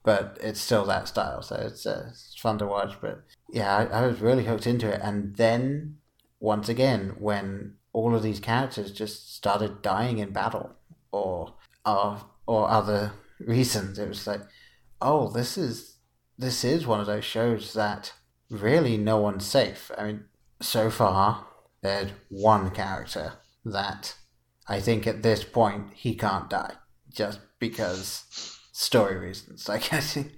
[0.04, 2.94] but it's still that style, so it's uh, it's fun to watch.
[3.02, 5.98] But yeah, I, I was really hooked into it, and then
[6.40, 10.76] once again, when all of these characters just started dying in battle,
[11.12, 14.42] or or or other reasons, it was like,
[15.02, 15.96] oh, this is
[16.38, 18.14] this is one of those shows that
[18.50, 19.92] really no one's safe.
[19.98, 20.26] I mean,
[20.62, 21.46] so far
[21.82, 23.34] there's one character
[23.66, 24.16] that
[24.68, 26.74] I think at this point he can't die
[27.14, 29.68] just because story reasons.
[29.68, 30.34] Like I think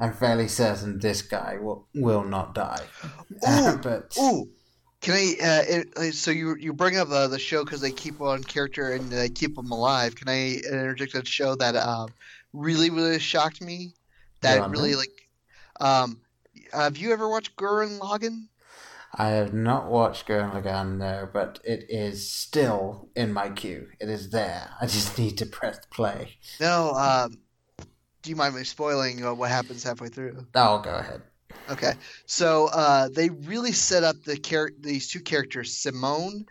[0.00, 2.84] I'm fairly certain this guy will will not die.
[3.48, 4.48] Ooh, but ooh,
[5.00, 5.34] can I?
[5.42, 8.42] Uh, it, uh, so you you bring up uh, the show because they keep on
[8.44, 10.14] character and they keep them alive.
[10.14, 12.08] Can I interject a show that um,
[12.52, 13.94] really really shocked me?
[14.40, 15.28] That really like.
[15.80, 16.20] Um,
[16.72, 18.48] have you ever watched Gurren Lagann?
[19.14, 23.88] I have not watched Gurren Lagann no, but it is still in my queue.
[24.00, 24.70] It is there.
[24.80, 26.38] I just need to press play.
[26.60, 26.92] No.
[26.92, 27.38] Um,
[28.22, 30.46] do you mind me spoiling uh, what happens halfway through?
[30.54, 31.22] Oh, go ahead.
[31.70, 31.92] Okay,
[32.26, 36.46] so uh, they really set up the char- these two characters, Simon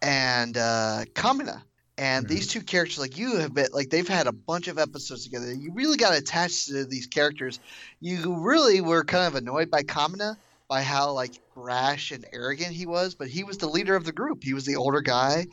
[0.00, 1.62] and uh, Kamina.
[1.96, 2.34] And mm-hmm.
[2.34, 5.52] these two characters, like you have been, like they've had a bunch of episodes together.
[5.52, 7.60] You really got attached to these characters.
[8.00, 10.36] You really were kind of annoyed by Kamina,
[10.68, 14.12] by how like brash and arrogant he was, but he was the leader of the
[14.12, 14.42] group.
[14.42, 15.46] He was the older guy.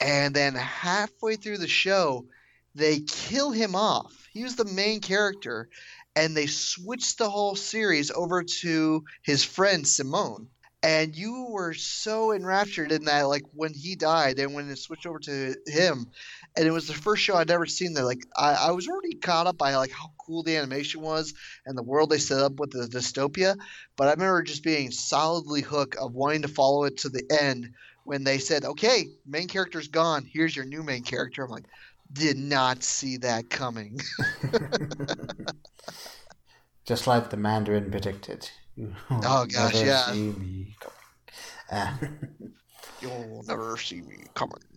[0.00, 2.26] And then halfway through the show,
[2.74, 4.28] they kill him off.
[4.32, 5.68] He was the main character,
[6.14, 10.48] and they switched the whole series over to his friend Simon.
[10.82, 15.06] And you were so enraptured in that, like when he died, and when it switched
[15.06, 16.06] over to him,
[16.56, 18.04] and it was the first show I'd ever seen that.
[18.04, 21.34] Like I, I was already caught up by like how cool the animation was
[21.66, 23.56] and the world they set up with the dystopia,
[23.96, 27.70] but I remember just being solidly hooked of wanting to follow it to the end
[28.04, 30.24] when they said, "Okay, main character's gone.
[30.32, 31.66] Here's your new main character." I'm like,
[32.12, 34.00] did not see that coming.
[36.86, 38.50] Just like the Mandarin predicted.
[38.78, 40.12] You Oh, gosh, yeah.
[40.12, 40.76] see me.
[41.70, 41.94] Uh,
[43.02, 44.54] You'll never see me coming.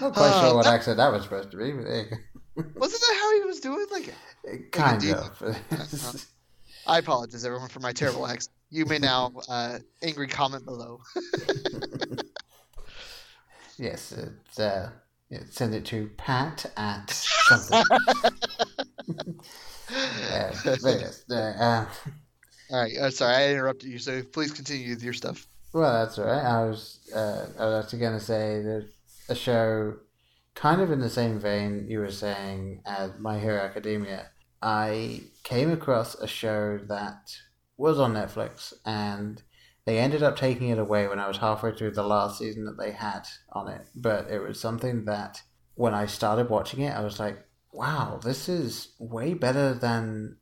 [0.00, 2.04] not quite Uh, sure what that- accent that was supposed to be, but go.
[2.76, 3.86] Wasn't that how he was doing?
[3.90, 4.14] Like,
[4.72, 6.26] Kind deep- of.
[6.86, 8.54] I apologize, everyone, for my terrible accent.
[8.70, 11.00] You may now uh, angry comment below.
[13.78, 14.90] yes, it's, uh,
[15.50, 17.82] send it to Pat at something.
[19.94, 21.86] Uh, uh, uh,
[22.70, 23.98] All right, sorry, I interrupted you.
[23.98, 25.46] So please continue with your stuff.
[25.72, 26.44] Well, that's all right.
[26.44, 28.90] I was uh, I was actually going to say there's
[29.28, 29.94] a show
[30.54, 34.30] kind of in the same vein you were saying as My Hero Academia.
[34.60, 37.36] I came across a show that
[37.76, 39.40] was on Netflix and
[39.84, 42.76] they ended up taking it away when I was halfway through the last season that
[42.76, 43.22] they had
[43.52, 43.86] on it.
[43.94, 45.40] But it was something that
[45.76, 47.38] when I started watching it, I was like,
[47.72, 50.38] wow, this is way better than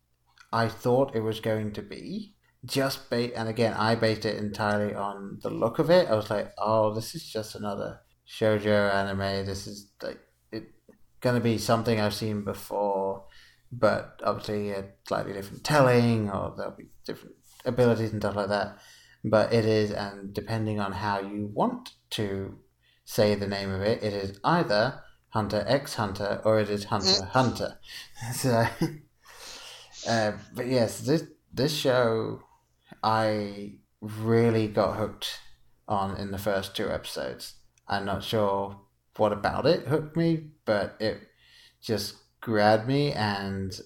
[0.53, 2.35] I thought it was going to be.
[2.65, 6.09] Just bait, and again, I based it entirely on the look of it.
[6.09, 9.47] I was like, oh, this is just another shoujo anime.
[9.47, 10.19] This is like
[10.51, 10.65] it
[11.21, 13.27] gonna be something I've seen before,
[13.71, 18.79] but obviously a slightly different telling, or there'll be different abilities and stuff like that.
[19.23, 22.59] But it is, and depending on how you want to
[23.05, 27.25] say the name of it, it is either Hunter X Hunter or it is Hunter
[27.27, 27.79] Hunter.
[28.35, 28.67] So,
[30.09, 32.41] uh, but yes, this this show
[33.03, 35.41] I really got hooked
[35.89, 37.55] on in the first two episodes.
[37.89, 38.81] I'm not sure
[39.17, 41.21] what about it hooked me, but it
[41.81, 43.79] just grabbed me, and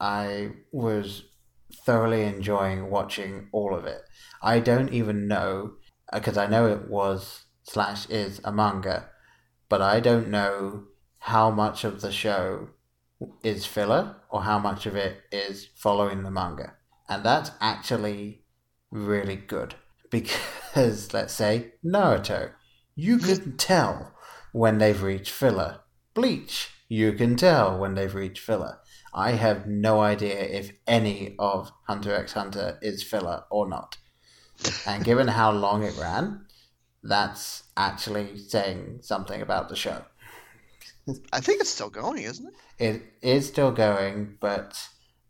[0.00, 1.24] I was
[1.72, 4.02] thoroughly enjoying watching all of it.
[4.42, 5.74] I don't even know
[6.12, 9.08] because I know it was slash is a manga,
[9.68, 10.84] but I don't know
[11.18, 12.68] how much of the show
[13.42, 16.74] is filler or how much of it is following the manga.
[17.08, 18.44] And that's actually
[18.90, 19.74] really good
[20.10, 22.50] because, let's say, Naruto,
[22.94, 24.12] you can tell
[24.52, 25.80] when they've reached filler.
[26.14, 28.78] Bleach, you can tell when they've reached filler.
[29.12, 33.96] I have no idea if any of Hunter x Hunter is filler or not.
[34.86, 36.46] And given how long it ran,
[37.04, 40.02] that's actually saying something about the show.
[41.32, 42.54] I think it's still going, isn't it?
[42.78, 44.82] It is still going, but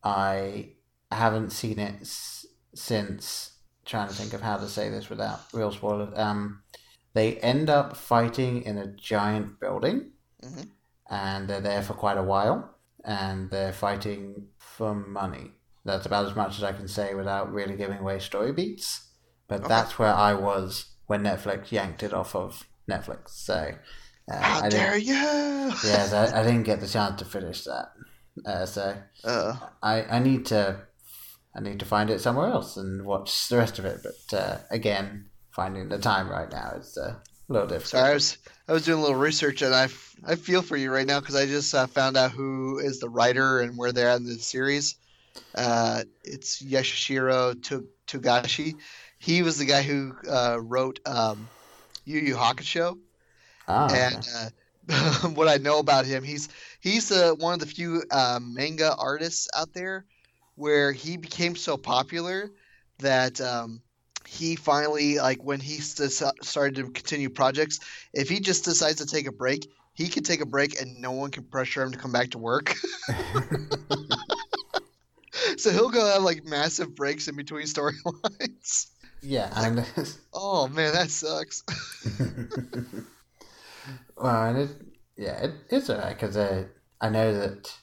[0.04, 0.74] I
[1.10, 3.50] haven't seen it s- since.
[3.84, 6.16] Trying to think of how to say this without real spoilers.
[6.16, 6.62] Um,
[7.12, 10.70] they end up fighting in a giant building, Mhm.
[11.10, 15.52] and they're there for quite a while, and they're fighting for money.
[15.84, 19.10] That's about as much as I can say without really giving away story beats.
[19.48, 19.68] But okay.
[19.68, 23.30] that's where I was when Netflix yanked it off of Netflix.
[23.30, 23.74] So
[24.30, 25.14] uh, how I dare you?
[25.14, 27.92] yes, I, I, didn't get the chance to finish that.
[28.44, 29.56] Uh, so uh.
[29.82, 30.80] I I need to
[31.54, 34.00] I need to find it somewhere else and watch the rest of it.
[34.02, 37.14] But uh, again, finding the time right now is uh,
[37.48, 37.90] a little difficult.
[37.90, 38.38] Sorry, I was
[38.68, 39.88] I was doing a little research and I,
[40.26, 43.08] I feel for you right now because I just uh, found out who is the
[43.08, 44.96] writer and where they're at in the series.
[45.54, 48.74] Uh, it's Yoshihiro Togashi.
[49.24, 51.48] He was the guy who uh, wrote um,
[52.04, 52.98] Yu Yu Hakusho.
[53.66, 54.28] Ah, and
[54.90, 58.94] uh, what I know about him, he's he's uh, one of the few uh, manga
[58.94, 60.04] artists out there
[60.56, 62.50] where he became so popular
[62.98, 63.80] that um,
[64.26, 67.80] he finally like when he started to continue projects,
[68.12, 71.12] if he just decides to take a break, he can take a break and no
[71.12, 72.76] one can pressure him to come back to work.
[75.56, 78.88] so he'll go have like massive breaks in between storylines.
[79.24, 79.86] Yeah, and
[80.34, 81.64] oh man, that sucks.
[84.16, 84.70] well, and it,
[85.16, 86.64] yeah, it, it's alright because uh,
[87.00, 87.74] I know that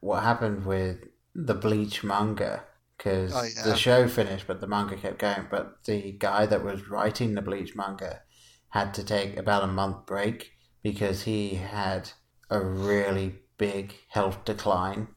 [0.00, 2.64] what happened with the Bleach manga
[2.96, 3.64] because oh, yeah.
[3.64, 5.46] the show finished, but the manga kept going.
[5.50, 8.22] But the guy that was writing the Bleach manga
[8.70, 12.10] had to take about a month break because he had
[12.50, 15.08] a really big health decline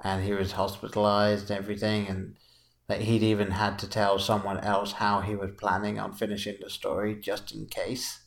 [0.00, 2.36] and he was hospitalized and everything and
[2.88, 6.70] that he'd even had to tell someone else how he was planning on finishing the
[6.70, 8.20] story just in case.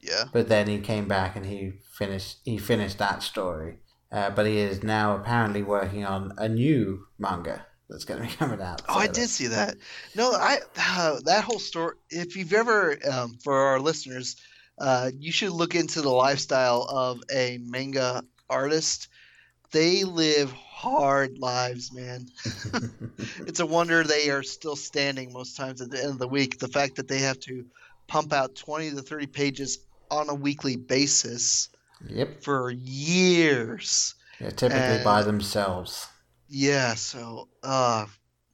[0.00, 0.24] Yeah.
[0.32, 3.78] But then he came back and he finished he finished that story.
[4.10, 8.32] Uh, but he is now apparently working on a new manga that's going to be
[8.36, 8.80] coming out.
[8.88, 9.76] Oh, I did see that.
[10.14, 11.96] No, I uh, that whole story.
[12.08, 14.36] If you've ever, um, for our listeners,
[14.78, 19.08] uh, you should look into the lifestyle of a manga artist.
[19.70, 22.28] They live hard lives, man.
[23.40, 26.60] it's a wonder they are still standing most times at the end of the week.
[26.60, 27.66] The fact that they have to
[28.06, 31.68] pump out 20 to 30 pages on a weekly basis
[32.06, 32.44] yep.
[32.44, 34.14] for years.
[34.40, 36.06] Yeah, typically and, by themselves.
[36.48, 38.06] Yeah, so uh,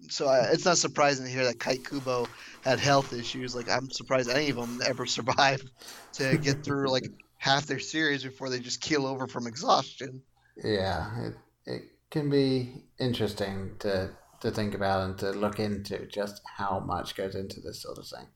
[0.08, 2.26] so I, it's not surprising to hear that Tite Kubo
[2.62, 3.54] had health issues.
[3.54, 5.68] Like I'm surprised any of them ever survived
[6.14, 7.04] to get through like
[7.36, 10.22] half their series before they just keel over from exhaustion.
[10.56, 11.34] Yeah, it,
[11.66, 11.82] it
[12.14, 14.08] can be interesting to
[14.40, 18.06] to think about and to look into just how much goes into this sort of
[18.06, 18.26] thing.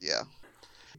[0.00, 0.22] Yeah.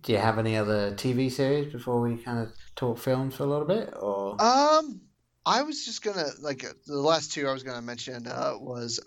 [0.03, 3.45] Do you have any other TV series before we kind of talk films for a
[3.45, 4.41] little bit, or?
[4.41, 5.01] Um,
[5.45, 8.99] I was just gonna like the last two I was gonna mention uh, was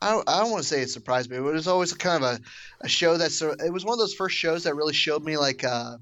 [0.00, 2.24] I don't, I don't want to say it surprised me, but it was always kind
[2.24, 2.40] of a,
[2.80, 5.36] a show that so it was one of those first shows that really showed me
[5.36, 5.98] like uh,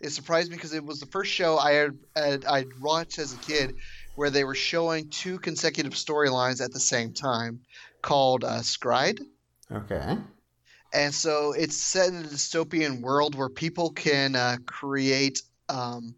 [0.00, 3.32] it surprised me because it was the first show I had, had I'd watched as
[3.32, 3.76] a kid
[4.14, 7.60] where they were showing two consecutive storylines at the same time
[8.02, 8.62] called uh.
[9.72, 10.16] Okay.
[10.92, 16.14] And so it's set in a dystopian world where people can uh, create, um,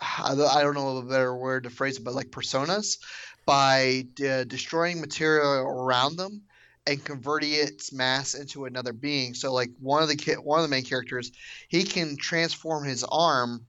[0.00, 2.98] I don't know a better word to phrase it, but like personas
[3.46, 6.42] by de- destroying material around them
[6.86, 9.34] and converting its mass into another being.
[9.34, 11.30] So like one of the ki- one of the main characters,
[11.68, 13.66] he can transform his arm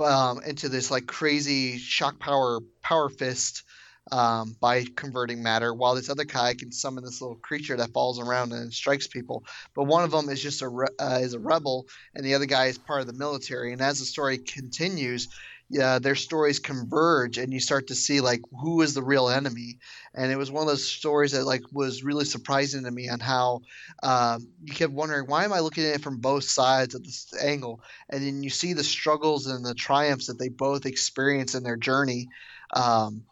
[0.00, 3.64] um, into this like crazy shock power power fist
[4.12, 8.18] um, by converting matter, while this other guy can summon this little creature that falls
[8.18, 9.44] around and strikes people.
[9.74, 12.46] But one of them is just a re- uh, is a rebel, and the other
[12.46, 13.72] guy is part of the military.
[13.72, 15.28] And as the story continues,
[15.70, 19.78] yeah, their stories converge, and you start to see like who is the real enemy.
[20.14, 23.20] And it was one of those stories that like was really surprising to me on
[23.20, 23.60] how
[24.02, 27.32] um, you kept wondering why am I looking at it from both sides of this
[27.40, 31.62] angle, and then you see the struggles and the triumphs that they both experience in
[31.62, 32.28] their journey.
[32.74, 33.22] Um,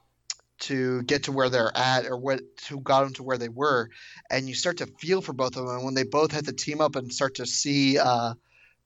[0.61, 3.89] to get to where they're at or what who got them to where they were
[4.29, 6.53] and you start to feel for both of them and when they both had to
[6.53, 8.35] team up and start to see uh,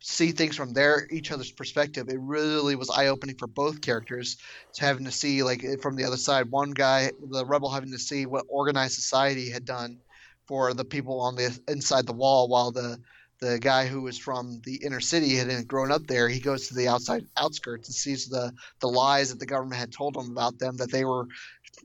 [0.02, 4.36] see things from their each other's perspective it really was eye-opening for both characters
[4.74, 6.50] to having to see like from the other side.
[6.50, 9.98] One guy the rebel having to see what organized society had done
[10.46, 12.98] for the people on the inside the wall while the
[13.40, 16.74] the guy who was from the inner city had grown up there he goes to
[16.74, 20.58] the outside outskirts and sees the the lies that the government had told him about
[20.58, 21.26] them that they were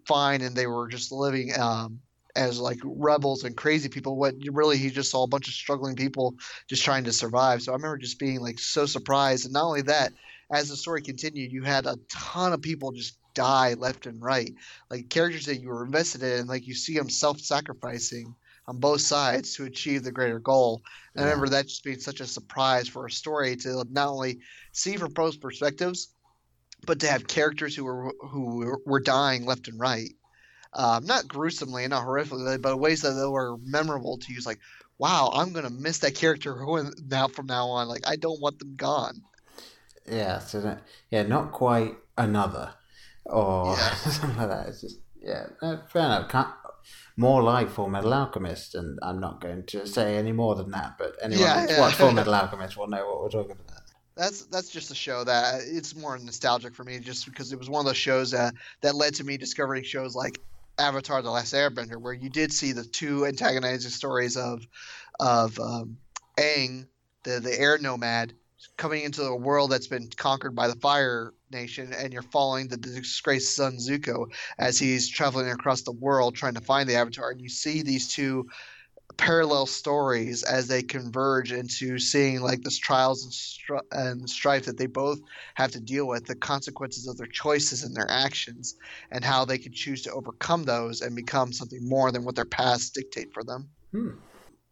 [0.06, 2.00] fine and they were just living um,
[2.38, 4.16] as like rebels and crazy people.
[4.16, 6.36] What really he just saw a bunch of struggling people
[6.70, 7.62] just trying to survive.
[7.62, 9.46] So I remember just being like so surprised.
[9.46, 10.14] And not only that,
[10.52, 14.54] as the story continued, you had a ton of people just die left and right,
[14.90, 16.48] like characters that you were invested in.
[16.48, 18.34] Like you see them self-sacrificing
[18.68, 20.82] on both sides to achieve the greater goal.
[21.16, 21.24] And yeah.
[21.24, 24.40] I remember that just being such a surprise for a story to not only
[24.72, 26.14] see from both perspectives,
[26.86, 30.14] but to have characters who were who were- were dying left and right,
[30.74, 34.46] um, not gruesomely and not horrifically, but ways that they were memorable to use.
[34.46, 34.60] Like,
[34.98, 36.56] wow, I'm gonna miss that character
[37.10, 37.88] now from now on.
[37.88, 39.22] Like, I don't want them gone.
[40.10, 42.74] Yeah, so that, yeah, not quite another
[43.26, 43.94] or Yeah.
[43.96, 44.68] something like that.
[44.70, 46.30] It's just yeah, fair enough.
[46.30, 46.48] Can't,
[47.18, 50.98] more like Full Metal Alchemist, and I'm not going to say any more than that.
[50.98, 51.80] But anyone Yeah, who's yeah.
[51.82, 53.82] watched Full Metal Alchemist will know what we're talking about.
[54.16, 57.70] That's that's just a show that it's more nostalgic for me, just because it was
[57.70, 60.40] one of those shows that that led to me discovering shows like
[60.80, 64.66] Avatar: The Last Airbender, where you did see the two antagonizing stories of
[65.20, 65.98] of um,
[66.38, 66.88] Aang,
[67.24, 68.34] the the air nomad,
[68.78, 72.78] coming into a world that's been conquered by the Fire Nation, and you're following the
[72.78, 77.42] disgraced son Zuko as he's traveling across the world trying to find the Avatar, and
[77.42, 78.48] you see these two
[79.18, 84.78] parallel stories as they converge into seeing like this trials and, str- and strife that
[84.78, 85.20] they both
[85.56, 88.76] have to deal with the consequences of their choices and their actions
[89.12, 92.46] and how they can choose to overcome those and become something more than what their
[92.46, 94.10] past dictate for them Hmm.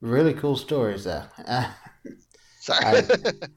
[0.02, 1.30] Really cool stories there.
[1.48, 1.72] Uh,
[2.60, 3.04] sorry I,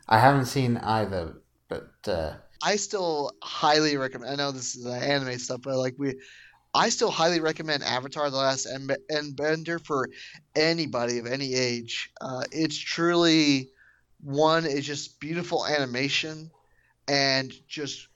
[0.09, 1.35] I haven't seen either,
[1.69, 4.33] but uh, I still highly recommend.
[4.33, 6.15] I know this is uh, anime stuff, but like we,
[6.75, 10.09] I still highly recommend Avatar: The Last End- Endbender for
[10.55, 12.11] anybody of any age.
[12.21, 13.71] Uh, it's truly
[14.23, 16.51] one is just beautiful animation
[17.07, 18.09] and just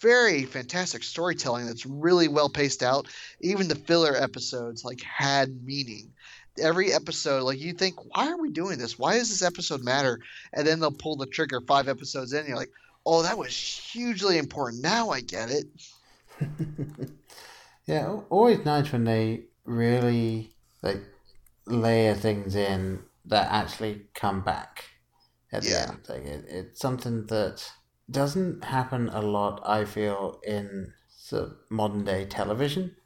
[0.00, 3.06] very fantastic storytelling that's really well paced out.
[3.40, 6.12] Even the filler episodes like had meaning.
[6.60, 8.98] Every episode, like you think, why are we doing this?
[8.98, 10.20] Why does this episode matter?
[10.52, 12.40] And then they'll pull the trigger five episodes in.
[12.40, 12.70] And you're like,
[13.04, 14.82] oh, that was hugely important.
[14.82, 15.66] Now I get it.
[17.86, 21.02] yeah, always nice when they really like
[21.66, 24.84] layer things in that actually come back
[25.52, 25.88] at the Yeah.
[25.88, 26.00] end.
[26.08, 27.70] Like it, it's something that
[28.10, 29.62] doesn't happen a lot.
[29.66, 32.96] I feel in sort of modern day television.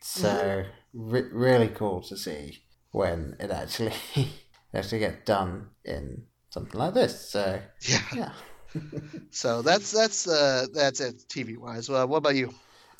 [0.00, 3.94] So re- really cool to see when it actually
[4.74, 7.30] actually gets done in something like this.
[7.30, 8.00] So Yeah.
[8.12, 8.32] yeah.
[9.30, 11.88] So that's that's uh that's it TV wise.
[11.88, 12.54] Well, what about you?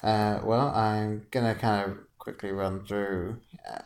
[0.05, 3.39] Uh, well, I'm gonna kind of quickly run through
[3.69, 3.79] uh,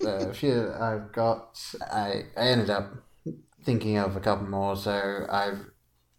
[0.00, 1.58] the few I've got.
[1.92, 2.92] I, I ended up
[3.64, 5.66] thinking of a couple more, so I've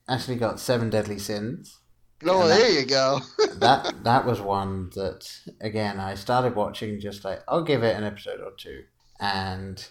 [0.07, 1.79] actually got Seven Deadly Sins.
[2.23, 3.19] Oh, that- there you go.
[3.59, 5.27] that that was one that
[5.59, 8.83] again I started watching just like I'll give it an episode or two,
[9.19, 9.85] and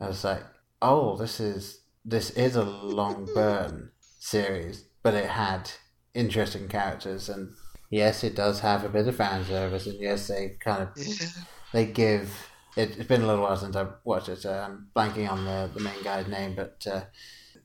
[0.00, 0.42] I was like,
[0.82, 5.70] oh, this is this is a long burn series, but it had
[6.14, 7.52] interesting characters, and
[7.90, 10.88] yes, it does have a bit of fan service, and yes, they kind of
[11.72, 12.30] they give.
[12.76, 15.68] It, it's been a little while since I've watched it, so I'm blanking on the,
[15.74, 17.02] the main guy's name, but uh,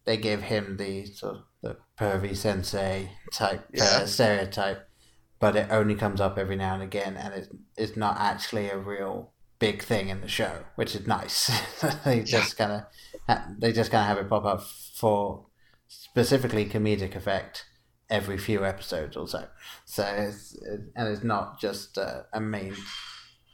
[0.06, 3.84] they give him the sort of the pervy sensei type Yeah.
[3.84, 4.90] uh, stereotype,
[5.40, 8.78] but it only comes up every now and again, and it's it's not actually a
[8.78, 11.52] real big thing in the show, which is nice.
[12.06, 12.82] they just kind of
[13.30, 14.64] ha- they just kind of have it pop up
[14.96, 15.46] for
[15.88, 17.66] specifically comedic effect
[18.10, 19.46] every few episodes or so.
[19.86, 22.76] So it's, it, and it's not just uh, a main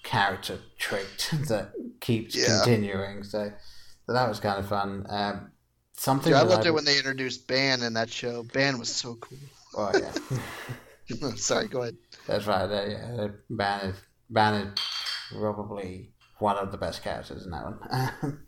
[0.03, 2.61] character trait that keeps Yeah.
[2.63, 3.23] continuing.
[3.23, 3.51] So,
[4.05, 5.05] so that was kind of fun.
[5.09, 5.51] Um,
[5.93, 8.43] something Dude, I loved I- it when they introduced Ban in that show.
[8.43, 9.37] Ban was so cool.
[9.75, 11.29] Oh yeah.
[11.35, 11.97] Sorry, go ahead.
[12.27, 12.65] That's right.
[12.67, 13.95] They, yeah, Ban is
[14.29, 14.79] Ban is
[15.31, 18.39] probably one of the best characters in that one.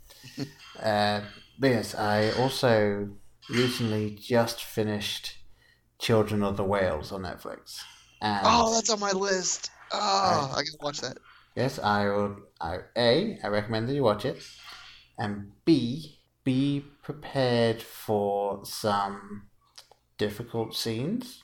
[0.84, 1.22] uh,
[1.60, 3.10] but yes, I also
[3.50, 5.38] recently just finished
[6.02, 7.80] Children of the Whales on Netflix.
[8.22, 9.72] And Oh, that's on my list.
[9.94, 11.18] Oh, I can watch that.
[11.56, 12.38] yes, I will.
[12.60, 14.42] I, A, I recommend that you watch it,
[15.18, 19.50] and B, be prepared for some
[20.18, 21.44] difficult scenes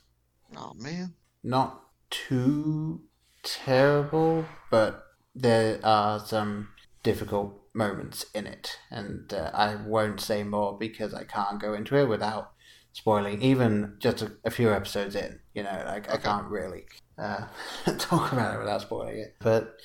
[0.56, 1.14] Oh man.
[1.44, 3.02] not too
[3.44, 5.04] terrible, but
[5.36, 6.70] there are some
[7.04, 11.96] difficult moments in it, and uh, I won't say more because I can't go into
[11.98, 12.52] it without
[12.98, 13.42] spoiling.
[13.42, 16.86] Even just a, a few episodes in, you know, like I can't really
[17.18, 17.46] uh,
[17.98, 19.36] talk about it without spoiling it.
[19.40, 19.78] But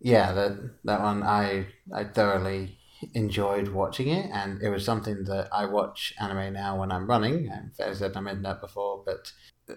[0.00, 2.78] yeah, that that one I I thoroughly
[3.14, 7.50] enjoyed watching it, and it was something that I watch anime now when I'm running.
[7.50, 9.32] I said, I mentioned that before, but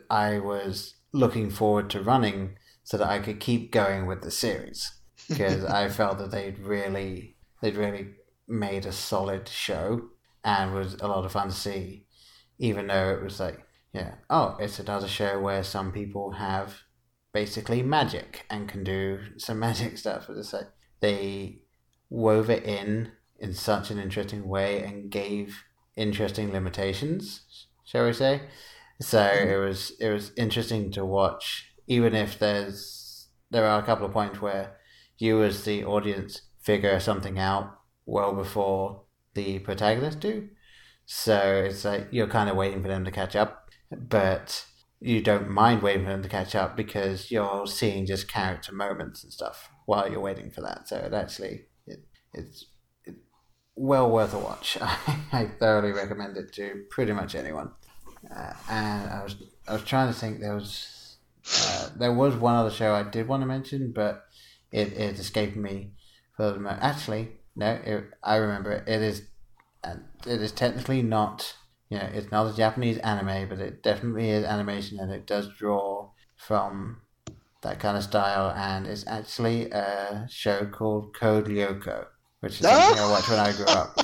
[0.09, 4.91] I was looking forward to running so that I could keep going with the series
[5.29, 8.07] because I felt that they'd really they'd really
[8.47, 10.09] made a solid show
[10.43, 12.05] and was a lot of fun to see,
[12.59, 13.59] even though it was like
[13.93, 16.83] yeah oh it's another show where some people have
[17.33, 20.29] basically magic and can do some magic stuff.
[20.29, 20.69] It's like
[21.01, 21.59] they
[22.09, 25.63] wove it in in such an interesting way and gave
[25.97, 28.43] interesting limitations, shall we say?
[29.01, 29.49] So mm-hmm.
[29.49, 34.13] it was it was interesting to watch, even if there's there are a couple of
[34.13, 34.77] points where
[35.17, 39.01] you as the audience figure something out well before
[39.33, 40.49] the protagonist do.
[41.05, 44.65] So it's like you're kind of waiting for them to catch up, but
[44.99, 49.23] you don't mind waiting for them to catch up because you're seeing just character moments
[49.23, 50.87] and stuff while you're waiting for that.
[50.87, 51.99] So it actually it,
[52.33, 52.65] it's
[53.05, 53.15] it,
[53.75, 54.77] well worth a watch.
[54.81, 57.71] I thoroughly recommend it to pretty much anyone.
[58.33, 59.35] Uh, and I was
[59.67, 61.17] I was trying to think there was
[61.59, 64.25] uh, there was one other show I did want to mention, but
[64.71, 65.91] it, it escaped me
[66.37, 66.81] for the moment.
[66.81, 68.87] Actually, no, it, I remember it.
[68.87, 69.23] It is
[69.83, 71.55] it is technically not
[71.89, 75.49] you know it's not a Japanese anime, but it definitely is animation, and it does
[75.57, 77.01] draw from
[77.61, 78.53] that kind of style.
[78.55, 82.07] And it's actually a show called Code Lyoko,
[82.39, 83.07] which is something ah!
[83.07, 83.99] I watched when I grew up.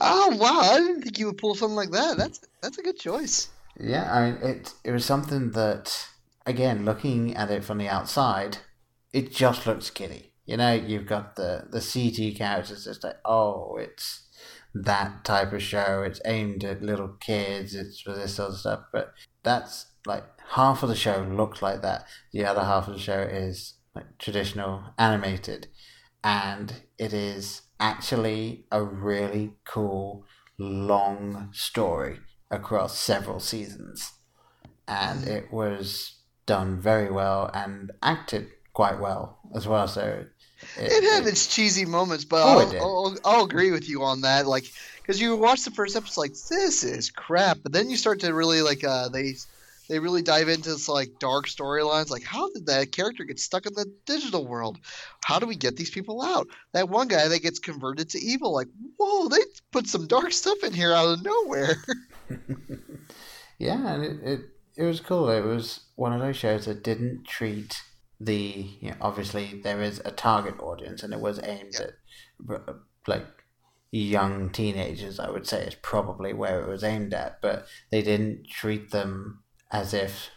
[0.00, 0.60] oh wow!
[0.60, 2.16] I didn't think you would pull something like that.
[2.16, 3.48] That's that's a good choice.
[3.78, 4.74] Yeah, I mean it.
[4.84, 6.08] It was something that,
[6.46, 8.58] again, looking at it from the outside,
[9.12, 10.32] it just looks kiddie.
[10.48, 12.86] You know, you've got the the CG characters.
[12.86, 14.26] It's like, oh, it's
[14.74, 16.02] that type of show.
[16.02, 17.74] It's aimed at little kids.
[17.74, 18.80] It's for this sort of stuff.
[18.90, 22.06] But that's like half of the show looks like that.
[22.32, 25.68] The other half of the show is like traditional animated,
[26.24, 30.24] and it is actually a really cool
[30.58, 32.20] long story
[32.50, 34.14] across several seasons,
[34.86, 35.30] and hmm.
[35.30, 39.88] it was done very well and acted quite well as well.
[39.88, 40.24] So
[40.76, 44.46] it, had its cheesy moments, but oh, I'll, I'll, I'll, agree with you on that.
[44.46, 48.20] Like, because you watch the first episode, like this is crap, but then you start
[48.20, 49.34] to really like uh, they
[49.88, 52.10] they really dive into this like dark storylines.
[52.10, 54.78] Like, how did that character get stuck in the digital world?
[55.24, 56.46] How do we get these people out?
[56.72, 59.38] That one guy that gets converted to evil, like, whoa, they
[59.72, 61.76] put some dark stuff in here out of nowhere.
[63.58, 64.40] yeah, and it, it
[64.76, 65.28] it was cool.
[65.30, 67.82] It was one of those shows that didn't treat
[68.20, 71.92] the you know, obviously there is a target audience and it was aimed at
[73.06, 73.26] like
[73.90, 78.46] young teenagers i would say is probably where it was aimed at but they didn't
[78.48, 80.30] treat them as if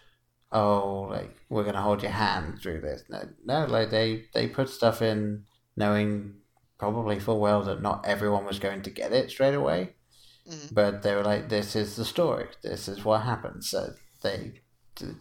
[0.51, 3.03] oh like we're gonna hold your hand through this.
[3.09, 6.35] No no like they they put stuff in knowing
[6.77, 9.93] probably full well that not everyone was going to get it straight away
[10.49, 10.73] mm-hmm.
[10.73, 12.47] but they were like this is the story.
[12.63, 13.63] This is what happened.
[13.63, 14.61] So they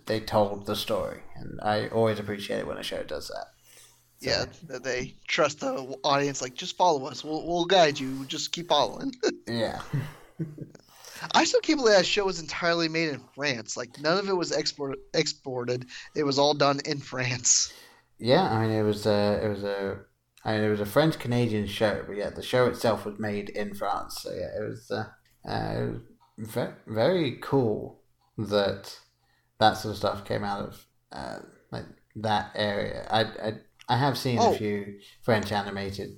[0.06, 3.46] they told the story, and I always appreciate it when a show does that.
[4.22, 4.30] So.
[4.68, 6.42] Yeah, they trust the audience.
[6.42, 7.24] Like, just follow us.
[7.24, 8.24] We'll we'll guide you.
[8.26, 9.14] Just keep following.
[9.46, 9.80] yeah.
[11.34, 13.76] I still can't believe that show was entirely made in France.
[13.76, 15.86] Like none of it was export exported.
[16.14, 17.72] It was all done in France.
[18.18, 19.98] Yeah, I mean it was a it was a
[20.44, 23.50] I mean it was a French Canadian show, but yeah, the show itself was made
[23.50, 24.20] in France.
[24.22, 25.04] So yeah, it was uh,
[25.48, 25.98] uh,
[26.38, 28.00] very, very cool
[28.38, 28.98] that
[29.60, 31.38] that sort of stuff came out of uh,
[31.70, 31.84] like
[32.16, 33.06] that area.
[33.10, 33.52] I, I,
[33.88, 34.52] I have seen oh.
[34.52, 36.16] a few French animated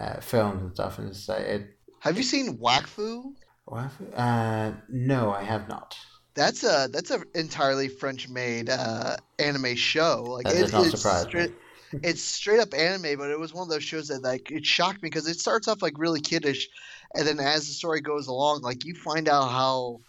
[0.00, 1.76] uh, films and stuff, and it's like it.
[2.00, 3.34] Have you seen Wakfu?
[3.68, 4.12] Wakfu?
[4.16, 5.96] Uh, no, I have not.
[6.34, 10.24] That's a that's an entirely French made uh, anime show.
[10.26, 11.52] Like that it, not it's straight,
[12.02, 15.02] it's straight up anime, but it was one of those shows that like it shocked
[15.02, 16.68] me because it starts off like really kiddish,
[17.14, 20.00] and then as the story goes along, like you find out how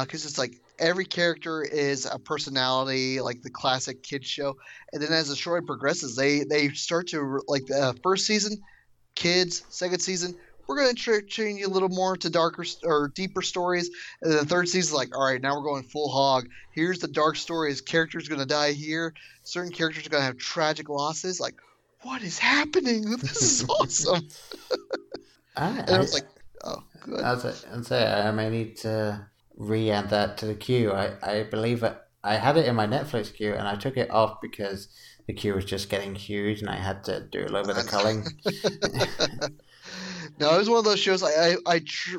[0.00, 4.56] because uh, it's like every character is a personality, like the classic kids show.
[4.92, 8.58] And then as the story progresses, they they start to like the uh, first season,
[9.14, 9.64] kids.
[9.68, 13.90] Second season, we're going to train you a little more to darker or deeper stories.
[14.22, 16.48] And then the third season is like, all right, now we're going full hog.
[16.72, 17.80] Here's the dark stories.
[17.80, 19.14] Characters going to die here.
[19.44, 21.40] Certain characters are going to have tragic losses.
[21.40, 21.54] Like,
[22.02, 23.04] what is happening?
[23.18, 24.28] This is awesome.
[25.56, 26.28] I, and I was like,
[26.64, 27.20] oh, good.
[27.20, 29.26] I was, I'd say I may need to
[29.58, 30.92] re-add that to the queue.
[30.92, 34.10] I, I believe it, I had it in my Netflix queue and I took it
[34.10, 34.88] off because
[35.26, 37.86] the queue was just getting huge and I had to do a little bit of
[37.86, 38.24] culling.
[40.38, 42.18] no, it was one of those shows I I, I tr-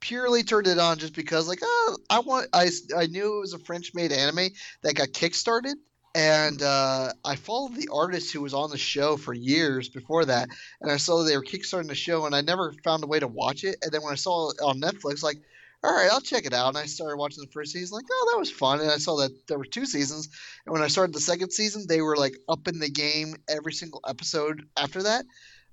[0.00, 3.54] purely turned it on just because like oh I want I I knew it was
[3.54, 4.48] a French made anime
[4.82, 5.74] that got kickstarted
[6.14, 10.48] and uh, I followed the artist who was on the show for years before that,
[10.82, 13.26] and I saw they were kickstarting the show, and I never found a way to
[13.26, 13.76] watch it.
[13.82, 15.38] And then when I saw it on Netflix, like
[15.84, 16.68] all right, I'll check it out.
[16.68, 18.80] And I started watching the first season, like, oh, that was fun.
[18.80, 20.28] And I saw that there were two seasons.
[20.64, 23.72] And when I started the second season, they were like up in the game every
[23.72, 25.24] single episode after that,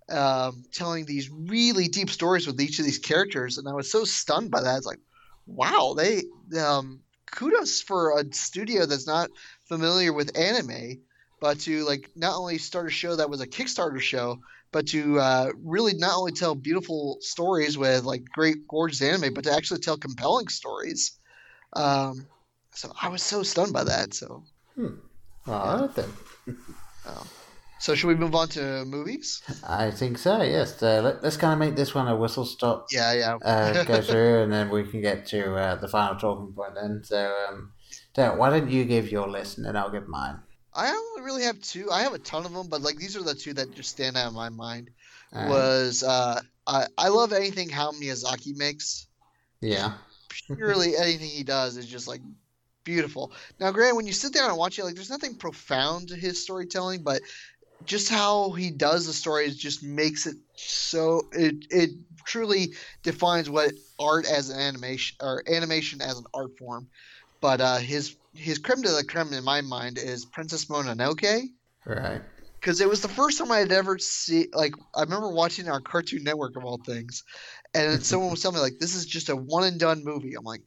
[0.09, 3.57] um, telling these really deep stories with each of these characters.
[3.57, 4.77] And I was so stunned by that.
[4.77, 4.99] It's like,
[5.45, 6.23] wow, they
[6.59, 7.01] um,
[7.31, 9.29] kudos for a studio that's not
[9.67, 11.03] familiar with anime,
[11.39, 14.39] but to like not only start a show that was a Kickstarter show,
[14.71, 19.43] but to uh, really not only tell beautiful stories with like great, gorgeous anime, but
[19.45, 21.19] to actually tell compelling stories.
[21.73, 22.27] Um,
[22.73, 24.13] so I was so stunned by that.
[24.13, 24.43] So,
[24.75, 24.95] hmm.
[25.47, 26.09] all right then.
[27.05, 27.27] Oh.
[27.79, 29.41] So should we move on to movies?
[29.65, 30.41] I think so.
[30.41, 30.83] Yes.
[30.83, 32.87] Uh, let, us kind of make this one a whistle stop.
[32.91, 33.35] Yeah, yeah.
[33.35, 36.75] uh, go through, and then we can get to uh, the final talking point.
[36.75, 37.71] Then, so um,
[38.13, 40.39] Derek, why don't you give your list, and then I'll give mine.
[40.79, 41.91] I don't really have two.
[41.91, 44.15] I have a ton of them, but like these are the two that just stand
[44.15, 44.89] out in my mind.
[45.33, 49.07] Was uh, I I love anything how Miyazaki makes.
[49.61, 49.93] Yeah.
[50.55, 52.21] Purely anything he does is just like
[52.85, 53.33] beautiful.
[53.59, 56.41] Now, Grant, when you sit down and watch it, like there's nothing profound to his
[56.41, 57.21] storytelling, but
[57.85, 61.91] just how he does the stories just makes it so it it
[62.25, 62.73] truly
[63.03, 66.87] defines what art as an animation or animation as an art form.
[67.41, 71.49] But uh, his his creme de la creme in my mind is Princess Mononoke.
[71.85, 72.21] Right.
[72.59, 75.79] Because it was the first time I had ever see like I remember watching our
[75.79, 77.23] Cartoon Network of all things,
[77.73, 80.35] and someone was telling me like this is just a one and done movie.
[80.35, 80.63] I'm like,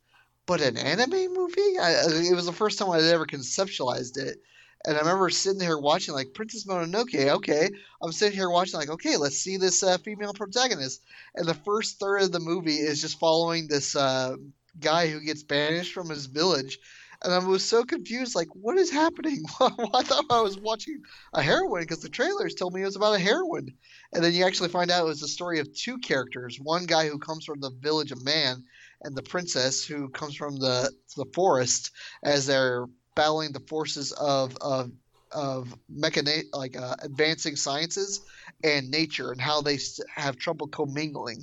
[0.46, 1.78] but an anime movie?
[1.78, 4.38] I, it was the first time I had ever conceptualized it.
[4.84, 7.14] And I remember sitting here watching like Princess Mononoke.
[7.14, 7.70] Okay,
[8.02, 11.02] I'm sitting here watching like, okay, let's see this uh, female protagonist.
[11.36, 14.34] And the first third of the movie is just following this uh,
[14.80, 16.78] guy who gets banished from his village.
[17.24, 19.44] And I was so confused, like, what is happening?
[19.60, 21.02] I thought I was watching
[21.34, 23.68] a heroine because the trailers told me it was about a heroine.
[24.12, 27.08] And then you actually find out it was the story of two characters one guy
[27.08, 28.64] who comes from the village of man,
[29.02, 31.92] and the princess who comes from the, the forest
[32.22, 34.90] as they're battling the forces of of
[35.30, 38.20] of mechanic like uh, advancing sciences
[38.64, 39.78] and nature and how they
[40.14, 41.42] have trouble commingling.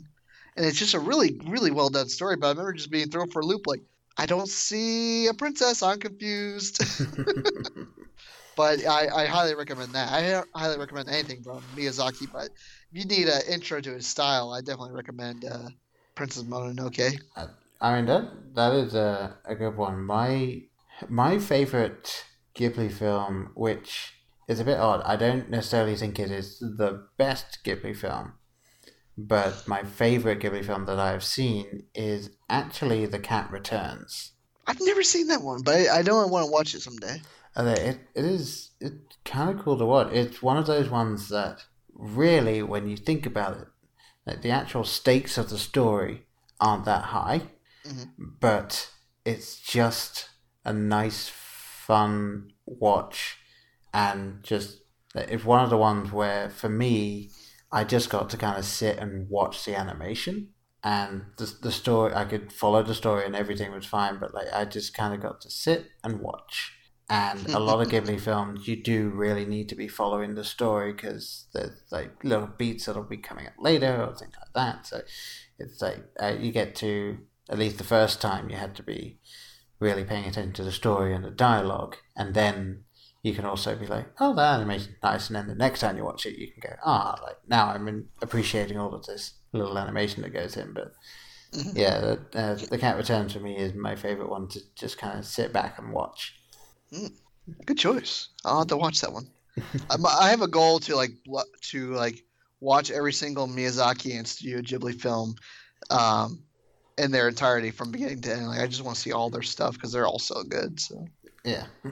[0.56, 2.36] And it's just a really really well done story.
[2.36, 3.82] But I remember just being thrown for a loop, like
[4.20, 5.82] I don't see a princess.
[5.82, 6.84] I'm confused.
[8.58, 10.12] but I, I highly recommend that.
[10.12, 12.28] I highly recommend anything from Miyazaki.
[12.32, 12.50] But
[12.92, 15.70] if you need an intro to his style, I definitely recommend uh,
[16.16, 17.22] Princess Mononoke.
[17.82, 20.04] I mean that that is a, a good one.
[20.04, 20.64] My
[21.08, 24.16] my favorite Ghibli film, which
[24.50, 28.34] is a bit odd, I don't necessarily think it is the best Ghibli film,
[29.28, 34.34] but my favorite Ghibli film that I've seen is actually The Cat Returns.
[34.68, 37.22] I've never seen that one, but I, I don't want to watch it someday.
[37.58, 40.14] It, it is it's kind of cool to watch.
[40.14, 43.68] It's one of those ones that really, when you think about it,
[44.26, 46.26] like the actual stakes of the story
[46.62, 47.42] aren't that high,
[47.86, 48.26] mm-hmm.
[48.40, 48.92] but
[49.26, 50.30] it's just
[50.64, 53.38] a nice, fun watch,
[53.94, 54.82] and just
[55.16, 57.32] it's one of the ones where for me,
[57.72, 60.50] I just got to kind of sit and watch the animation
[60.84, 62.14] and the the story.
[62.14, 65.22] I could follow the story and everything was fine, but like I just kind of
[65.22, 66.74] got to sit and watch.
[67.10, 70.94] And a lot of Ghibli films, you do really need to be following the story
[70.94, 74.86] because there's like little beats that'll be coming up later or things like that.
[74.86, 75.02] So
[75.58, 77.18] it's like uh, you get to
[77.50, 79.20] at least the first time you had to be
[79.80, 82.84] really paying attention to the story and the dialogue, and then
[83.22, 86.06] you can also be like, oh, the animation's nice, and then the next time you
[86.06, 89.78] watch it, you can go, ah, like now I'm in, appreciating all of this little
[89.78, 90.74] animation that goes in.
[90.74, 90.94] But
[91.54, 91.78] mm-hmm.
[91.78, 95.20] yeah, the, uh, the Cat Returns for me is my favorite one to just kind
[95.20, 96.36] of sit back and watch.
[96.94, 97.12] Mm.
[97.66, 98.30] Good choice.
[98.46, 99.30] I'll have to watch that one.
[100.06, 101.12] I have a goal to like
[101.62, 102.24] to like
[102.62, 105.36] watch every single Miyazaki and Studio Ghibli film
[105.90, 106.44] um,
[106.98, 108.48] in their entirety from beginning to end.
[108.48, 110.80] Like I just want to see all their stuff because they're all so good.
[110.80, 111.06] So
[111.44, 111.66] yeah,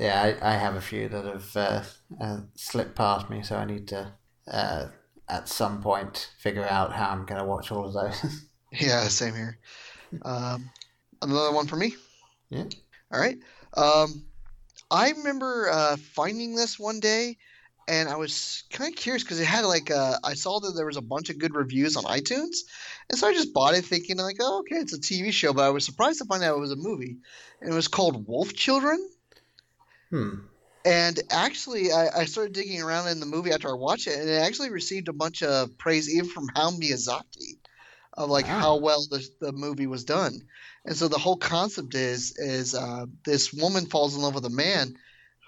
[0.00, 0.36] yeah.
[0.42, 1.82] I, I have a few that have uh,
[2.20, 4.12] uh, slipped past me, so I need to
[4.50, 4.86] uh,
[5.28, 8.44] at some point figure out how I'm going to watch all of those.
[8.72, 9.58] yeah, same here.
[10.22, 10.70] Um,
[11.22, 11.94] another one for me.
[12.50, 12.64] Yeah.
[13.12, 13.38] All right.
[13.76, 14.24] Um,
[14.90, 17.36] I remember uh, finding this one day
[17.90, 20.86] and I was kind of curious because it had like uh, I saw that there
[20.86, 22.58] was a bunch of good reviews on iTunes,
[23.08, 25.52] and so I just bought it thinking like, oh, okay, it's a TV show.
[25.52, 27.16] But I was surprised to find out it was a movie,
[27.60, 29.04] and it was called Wolf Children.
[30.10, 30.30] Hmm.
[30.84, 34.28] And actually, I, I started digging around in the movie after I watched it, and
[34.28, 37.58] it actually received a bunch of praise even from Hayao Miyazaki
[38.14, 38.58] of like wow.
[38.58, 40.40] how well the, the movie was done.
[40.86, 44.50] And so the whole concept is is uh, this woman falls in love with a
[44.50, 44.96] man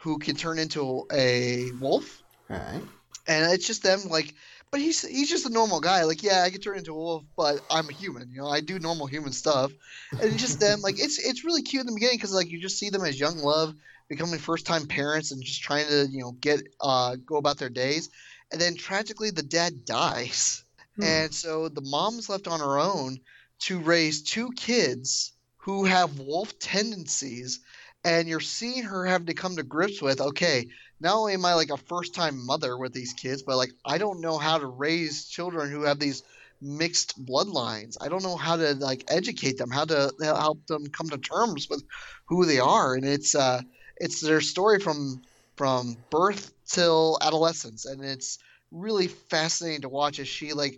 [0.03, 2.83] who can turn into a wolf Right.
[3.27, 4.35] And it's just them like,
[4.71, 6.05] but he's he's just a normal guy.
[6.05, 8.31] Like, yeah, I can turn into a wolf, but I'm a human.
[8.31, 9.73] You know, I do normal human stuff.
[10.13, 12.61] And it's just them like it's it's really cute in the beginning because like you
[12.61, 13.75] just see them as young love
[14.13, 17.71] becoming first time parents and just trying to you know get uh go about their
[17.71, 18.11] days,
[18.51, 20.65] and then tragically the dad dies,
[20.97, 21.03] hmm.
[21.03, 23.19] and so the mom's left on her own
[23.61, 27.61] to raise two kids who have wolf tendencies
[28.05, 30.67] and you're seeing her having to come to grips with okay
[31.03, 33.99] not only am I like a first time mother with these kids, but like I
[33.99, 36.23] don't know how to raise children who have these
[36.61, 37.97] mixed bloodlines.
[38.01, 41.69] I don't know how to like educate them, how to help them come to terms
[41.69, 41.83] with
[42.27, 43.63] who they are, and it's uh,
[44.03, 45.23] it's their story from
[45.57, 48.39] from birth till adolescence, and it's
[48.73, 50.75] really fascinating to watch as she like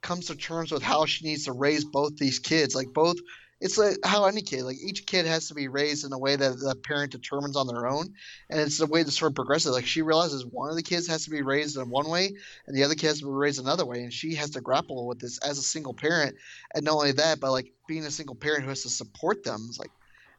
[0.00, 3.16] comes to terms with how she needs to raise both these kids, like both
[3.60, 6.36] it's like how any kid like each kid has to be raised in a way
[6.36, 8.14] that the parent determines on their own.
[8.48, 9.72] And it's the way the story progresses.
[9.72, 12.30] Like she realizes one of the kids has to be raised in one way
[12.68, 14.04] and the other kid has to be raised another way.
[14.04, 16.36] And she has to grapple with this as a single parent.
[16.72, 19.66] And not only that but like being a single parent who has to support them
[19.68, 19.90] it's like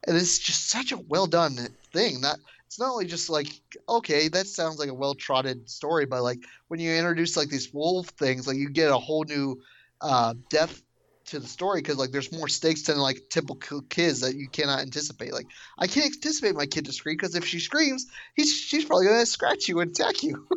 [0.07, 1.55] and it's just such a well done
[1.93, 3.47] thing that it's not only just like
[3.87, 7.73] okay that sounds like a well trotted story but like when you introduce like these
[7.73, 9.59] wolf things like you get a whole new
[10.01, 10.81] uh, depth
[11.29, 14.79] to the story because like there's more stakes than like typical kids that you cannot
[14.79, 15.33] anticipate.
[15.33, 15.47] Like
[15.77, 19.25] I can't anticipate my kid to scream because if she screams, he's she's probably gonna
[19.25, 20.47] scratch you and attack you.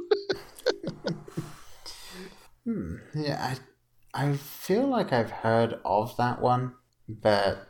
[2.65, 2.97] hmm.
[3.15, 3.55] Yeah,
[4.15, 6.75] I I feel like I've heard of that one,
[7.09, 7.69] but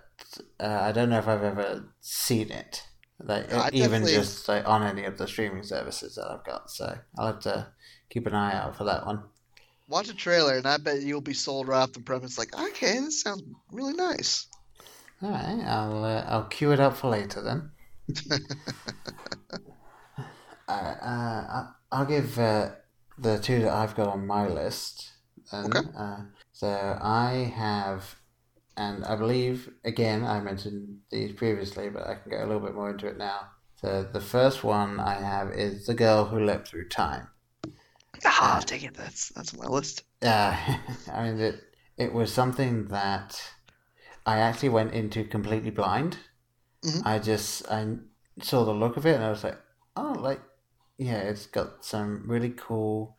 [0.60, 2.82] uh, I don't know if I've ever seen it.
[3.24, 6.70] Like even just like on any of the streaming services that I've got.
[6.70, 7.68] So I'll have to
[8.10, 9.22] keep an eye out for that one.
[9.88, 12.38] Watch a trailer, and I bet you'll be sold right off the premise.
[12.38, 14.48] Like, okay, this sounds really nice.
[15.22, 17.70] All right, I'll uh, I'll cue it up for later then.
[20.68, 22.70] uh, I'll give uh,
[23.18, 25.12] the two that I've got on my list.
[25.50, 25.66] Then.
[25.66, 25.88] Okay.
[25.96, 26.16] Uh,
[26.52, 28.16] so I have,
[28.76, 32.74] and I believe again I mentioned these previously, but I can go a little bit
[32.74, 33.48] more into it now.
[33.76, 37.28] So the first one I have is the girl who leapt through time.
[38.24, 38.94] Ah, uh, take it.
[38.94, 40.04] That's that's on my list.
[40.22, 41.60] Yeah, uh, I mean it.
[41.98, 43.40] It was something that
[44.24, 46.18] I actually went into completely blind.
[46.84, 47.06] Mm-hmm.
[47.06, 47.96] I just I
[48.40, 49.58] saw the look of it and I was like,
[49.96, 50.40] oh, like
[50.98, 53.16] yeah, it's got some really cool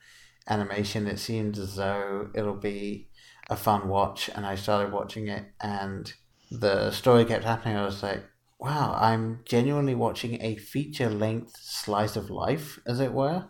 [0.47, 1.07] animation.
[1.07, 3.09] It seems as though it'll be
[3.49, 6.11] a fun watch, and I started watching it, and
[6.51, 7.75] the story kept happening.
[7.75, 8.23] I was like,
[8.59, 13.45] wow, I'm genuinely watching a feature length slice of life, as it were.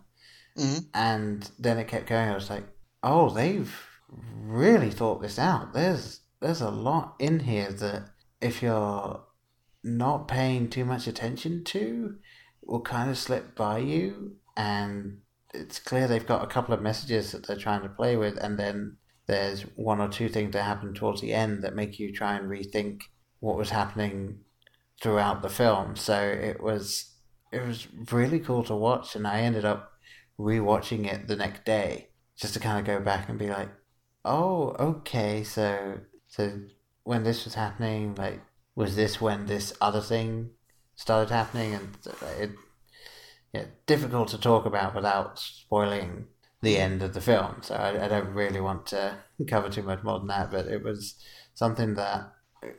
[0.57, 0.79] Mm-hmm.
[0.93, 2.29] And then it kept going.
[2.29, 2.65] I was like,
[3.01, 3.75] oh, they've
[4.09, 5.73] really thought this out.
[5.73, 8.09] There's there's a lot in here that
[8.41, 9.23] if you're
[9.83, 12.15] not paying too much attention to,
[12.61, 14.35] will kind of slip by you.
[14.55, 15.19] And
[15.53, 18.59] it's clear they've got a couple of messages that they're trying to play with, and
[18.59, 22.35] then there's one or two things that happen towards the end that make you try
[22.35, 23.01] and rethink
[23.39, 24.39] what was happening
[25.01, 25.95] throughout the film.
[25.95, 27.11] So it was
[27.51, 29.91] it was really cool to watch, and I ended up
[30.39, 33.69] rewatching it the next day just to kind of go back and be like,
[34.25, 36.61] oh, okay, so so
[37.03, 38.41] when this was happening, like,
[38.75, 40.51] was this when this other thing
[40.95, 41.75] started happening?
[41.75, 42.51] And uh, it,
[43.53, 46.27] yeah, difficult to talk about without spoiling
[46.63, 47.57] the end of the film.
[47.61, 50.81] So I, I don't really want to cover too much more than that, but it
[50.81, 51.15] was
[51.53, 52.31] something that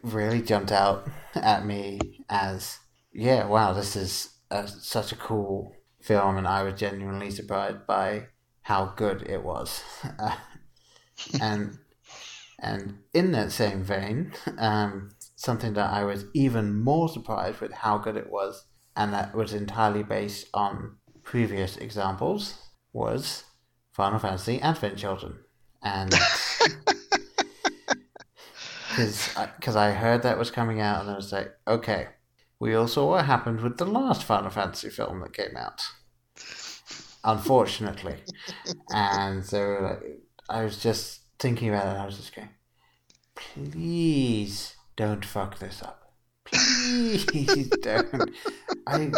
[0.03, 2.78] really jumped out at me as,
[3.12, 8.28] yeah, wow, this is a, such a cool film, and I was genuinely surprised by
[8.62, 9.82] how good it was.
[11.41, 11.78] and
[12.59, 17.99] and in that same vein, um, something that I was even more surprised with how
[17.99, 18.64] good it was,
[18.97, 22.55] and that was entirely based on previous examples,
[22.95, 23.45] was
[23.95, 25.38] Final Fantasy Advent Children,
[25.82, 26.11] and
[28.97, 32.09] because I heard that was coming out, and I was like, okay,
[32.59, 35.82] we all saw what happened with the last Final Fantasy film that came out.
[37.22, 38.16] Unfortunately.
[38.90, 42.51] and so like, I was just thinking about it and I was just going,
[43.34, 46.12] please don't fuck this up.
[46.45, 48.30] Please don't.
[48.86, 49.11] I,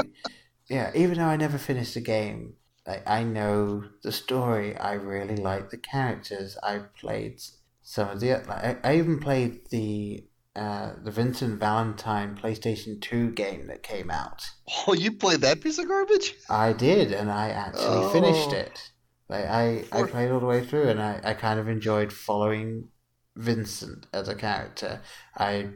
[0.68, 2.54] yeah, even though I never finished the game,
[2.86, 4.76] like, I know the story.
[4.76, 6.56] I really like the characters.
[6.62, 7.40] I played
[7.82, 8.34] some of the.
[8.50, 10.24] I, I even played the
[10.56, 14.48] uh, the Vincent Valentine PlayStation 2 game that came out.
[14.86, 16.34] Oh, you played that piece of garbage?
[16.48, 18.08] I did, and I actually oh.
[18.08, 18.90] finished it.
[19.28, 22.88] Like I, I played all the way through, and I, I kind of enjoyed following
[23.36, 25.02] Vincent as a character.
[25.36, 25.70] I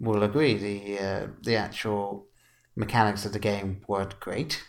[0.00, 2.26] will agree the uh, the actual
[2.74, 4.62] mechanics of the game weren't great,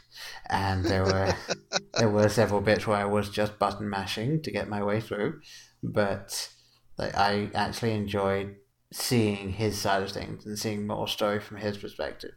[0.49, 1.33] and there were
[1.97, 5.41] there were several bits where I was just button mashing to get my way through,
[5.83, 6.49] but
[6.97, 8.55] like I actually enjoyed
[8.91, 12.31] seeing his side of things and seeing more story from his perspective.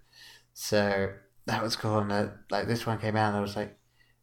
[0.53, 1.13] So
[1.47, 1.99] that was cool.
[1.99, 3.79] And uh, like this one came out, and I was like,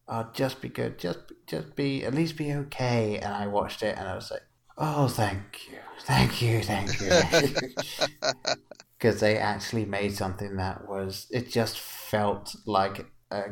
[0.08, 3.98] "Oh, just be good, just just be at least be okay." And I watched it,
[3.98, 4.44] and I was like,
[4.78, 7.10] "Oh, thank you, thank you, thank you,"
[9.00, 11.28] because they actually made something that was.
[11.32, 13.44] It just felt like a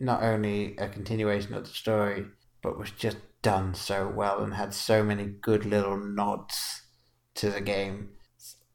[0.00, 2.26] not only a continuation of the story,
[2.62, 6.82] but was just done so well and had so many good little nods
[7.34, 8.10] to the game,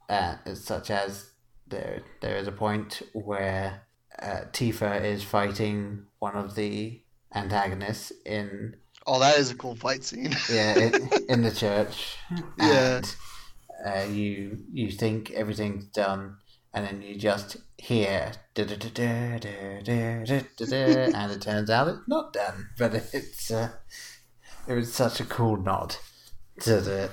[0.09, 1.31] uh, such as
[1.67, 3.87] there there is a point where
[4.21, 7.01] uh, Tifa is fighting one of the
[7.33, 8.75] antagonists in
[9.07, 10.35] Oh, that is a cool fight scene.
[10.51, 12.17] yeah in, in the church.
[12.57, 12.97] Yeah.
[12.97, 13.15] And,
[13.85, 16.37] uh, you you think everything's done,
[16.73, 18.33] and then you just hear
[21.13, 23.69] and it turns out it's not done, but it's uh,
[24.67, 25.95] it was such a cool nod
[26.61, 27.09] to the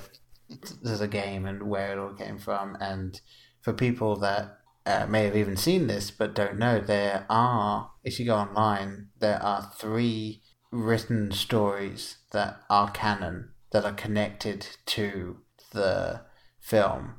[0.83, 3.21] to the game and where it all came from, and
[3.61, 8.19] for people that uh, may have even seen this but don't know, there are if
[8.19, 10.41] you go online, there are three
[10.71, 15.37] written stories that are canon that are connected to
[15.71, 16.21] the
[16.59, 17.15] film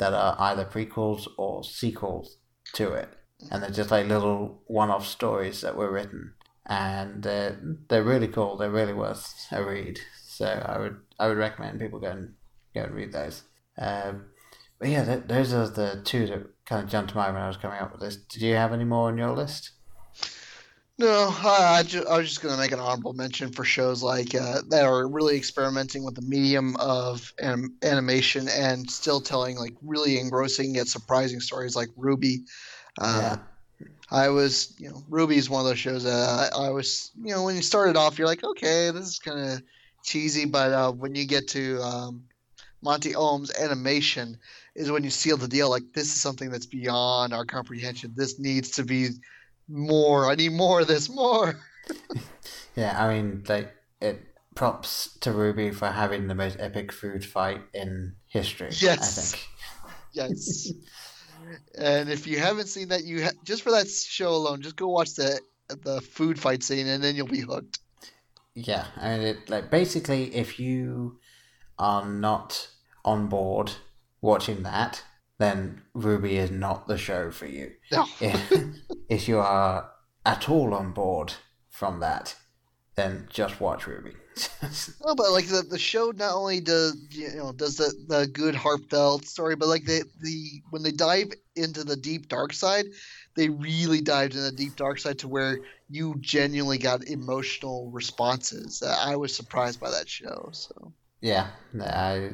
[0.00, 2.38] that are either prequels or sequels
[2.72, 3.10] to it.
[3.50, 6.34] And they're just like little one off stories that were written.
[6.66, 8.56] And they're, they're really cool.
[8.56, 10.00] They're really worth a read.
[10.26, 12.34] So I would I would recommend people go and
[12.74, 13.42] go and read those.
[13.76, 14.26] Um,
[14.78, 17.48] but yeah, th- those are the two that kind of jumped to mind when I
[17.48, 18.16] was coming up with this.
[18.16, 19.72] Did you have any more on your list?
[21.00, 24.60] No, I, I, was just going to make an honorable mention for shows like uh,
[24.68, 30.18] that are really experimenting with the medium of anim- animation and still telling like really
[30.18, 32.40] engrossing yet surprising stories like RWBY.
[32.98, 33.38] Uh,
[34.10, 37.34] I was, you know, RWBY is one of those shows that I, I was, you
[37.34, 39.62] know, when you started off, you're like, okay, this is kind of
[40.04, 42.24] cheesy, but uh, when you get to um,
[42.82, 44.36] Monty Oum's animation,
[44.74, 45.70] is when you seal the deal.
[45.70, 48.12] Like, this is something that's beyond our comprehension.
[48.14, 49.08] This needs to be
[49.70, 50.30] more.
[50.30, 51.58] I need more of this, more.
[52.76, 54.22] Yeah, I mean, like it
[54.54, 58.70] props to RWBY for having the most epic food fight in history.
[58.70, 59.34] Yes.
[59.34, 59.48] I think.
[60.12, 60.72] yes.
[61.78, 64.88] and if you haven't seen that, you ha- just for that show alone, just go
[64.88, 65.40] watch the
[65.82, 67.78] the food fight scene, and then you'll be hooked.
[68.54, 71.18] Yeah, I mean, it, like basically, if you
[71.78, 72.68] are not
[73.04, 73.72] on board
[74.20, 75.04] watching that,
[75.40, 77.72] then RWBY is not the show for you.
[77.90, 78.06] No.
[78.20, 78.52] If,
[79.08, 79.90] if you are
[80.26, 81.32] at all on board
[81.70, 82.36] from that,
[82.94, 84.14] then just watch RWBY.
[85.04, 88.54] No, but like the, the show not only does you know does the, the good
[88.54, 92.86] heartfelt story, but like the the when they dive into the deep dark side,
[93.34, 98.82] they really dived into the deep dark side to where you genuinely got emotional responses.
[98.82, 100.50] I was surprised by that show.
[100.52, 101.48] So yeah,
[101.80, 102.30] I,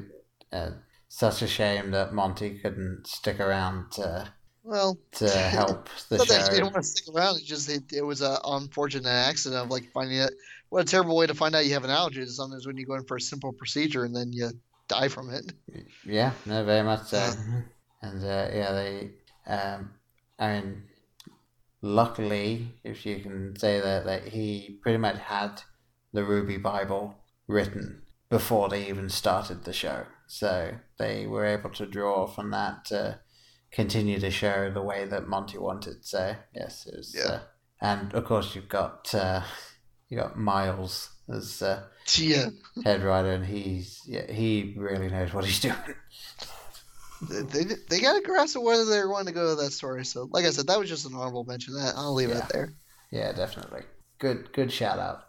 [0.53, 0.71] uh,
[1.09, 4.33] such a shame that Monty couldn't stick around to
[4.63, 7.37] well to help the that he didn't want to stick around.
[7.37, 10.33] It's just it, it was an unfortunate accident of like finding it.
[10.69, 12.77] What a terrible way to find out you have an allergy to something is when
[12.77, 14.51] you go in for a simple procedure and then you
[14.89, 15.53] die from it.
[16.05, 17.31] Yeah, no, very much so.
[18.03, 19.11] And uh, yeah, they.
[19.47, 19.91] Um,
[20.39, 20.83] I mean,
[21.83, 25.63] luckily, if you can say that, that he pretty much had
[26.13, 27.15] the RWBY Bible
[27.47, 32.85] written before they even started the show, so they were able to draw from that
[32.87, 33.21] to
[33.71, 36.05] continue to show the way that Monty wanted.
[36.05, 37.15] So yes, it was.
[37.17, 37.23] Yeah.
[37.25, 37.41] Uh,
[37.81, 39.43] and of course, you've got uh,
[40.09, 41.83] you got Miles as uh,
[42.17, 42.51] Yeah.
[42.85, 45.75] head writer, and he's yeah, he really knows what he's doing.
[47.23, 50.05] they they got a grasp of whether they're wanting to go to that story.
[50.05, 51.75] So, like I said, that was just an honorable mention.
[51.75, 52.39] That I'll leave Yeah.
[52.39, 52.75] it there.
[53.11, 53.83] Yeah, definitely.
[54.19, 55.25] Good, good shout out.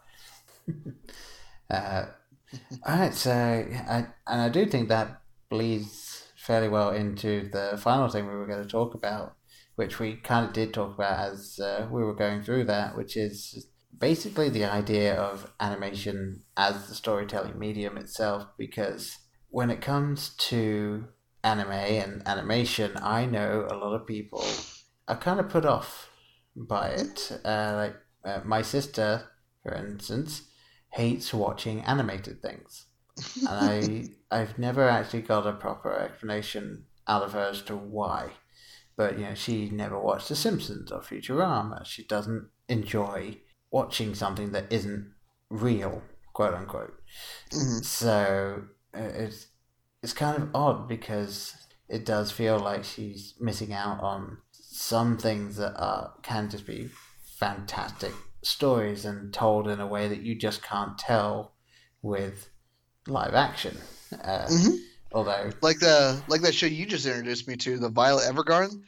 [1.70, 2.06] uh,
[2.86, 8.08] all right, so I, and I do think that bleeds fairly well into the final
[8.08, 9.36] thing we were going to talk about,
[9.76, 13.16] which we kind of did talk about as uh, we were going through that, which
[13.16, 13.66] is
[13.98, 18.46] basically the idea of animation as the storytelling medium itself.
[18.56, 19.18] Because
[19.50, 21.08] when it comes to
[21.44, 24.44] anime and animation, I know a lot of people
[25.06, 26.10] are kind of put off
[26.56, 27.40] by it.
[27.44, 29.24] Uh, like uh, my sister,
[29.62, 30.47] for instance,
[30.90, 32.86] hates watching animated things,
[33.46, 34.04] and I
[34.40, 38.30] I've never actually got a proper explanation out of her as to why.
[38.96, 41.84] But you know, she never watched The Simpsons or Futurama.
[41.84, 43.38] She doesn't enjoy
[43.70, 45.12] watching something that isn't
[45.50, 46.94] real, quote unquote.
[47.82, 48.64] So
[48.94, 49.48] uh, it's
[50.02, 51.56] it's kind of odd because
[51.88, 56.90] it does feel like she's missing out on some things that are can just be
[57.38, 58.12] fantastic
[58.48, 61.54] stories and told in a way that you just can't tell
[62.02, 62.48] with
[63.06, 63.76] live action.
[64.12, 64.78] Uh, Mhm.
[65.12, 68.82] Although, Like the like that show you just introduced me to, the Violet Evergarden.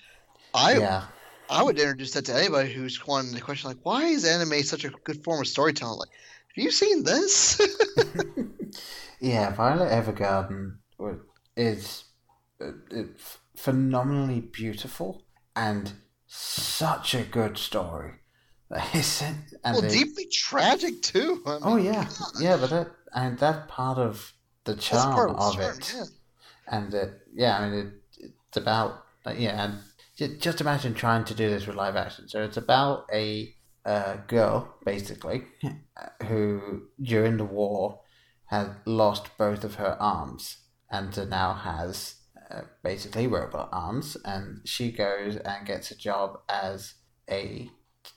[0.55, 1.05] I yeah,
[1.49, 4.85] I would introduce that to anybody who's wanting the question like, why is anime such
[4.85, 5.99] a good form of storytelling?
[5.99, 6.11] Like,
[6.55, 7.61] have you seen this?
[9.21, 10.77] yeah, Violet Evergarden
[11.57, 12.05] is
[12.61, 12.73] uh,
[13.57, 15.23] phenomenally beautiful
[15.57, 15.93] and
[16.27, 18.20] such a good story.
[18.95, 19.37] It's- and
[19.75, 21.43] well, they- deeply tragic too.
[21.47, 22.09] I Oh mean, yeah,
[22.41, 24.33] yeah, but that and that's part of
[24.65, 25.95] the charm of of, the charm, it.
[25.97, 26.05] yeah.
[26.73, 31.35] And it, yeah, I mean, it, it's about like, yeah, and just imagine trying to
[31.35, 32.29] do this with live action.
[32.29, 33.53] So it's about a
[33.85, 35.45] uh, girl basically
[36.29, 38.01] who during the war
[38.47, 40.59] had lost both of her arms
[40.91, 42.17] and now has
[42.51, 46.95] uh, basically robot arms, and she goes and gets a job as
[47.31, 47.71] a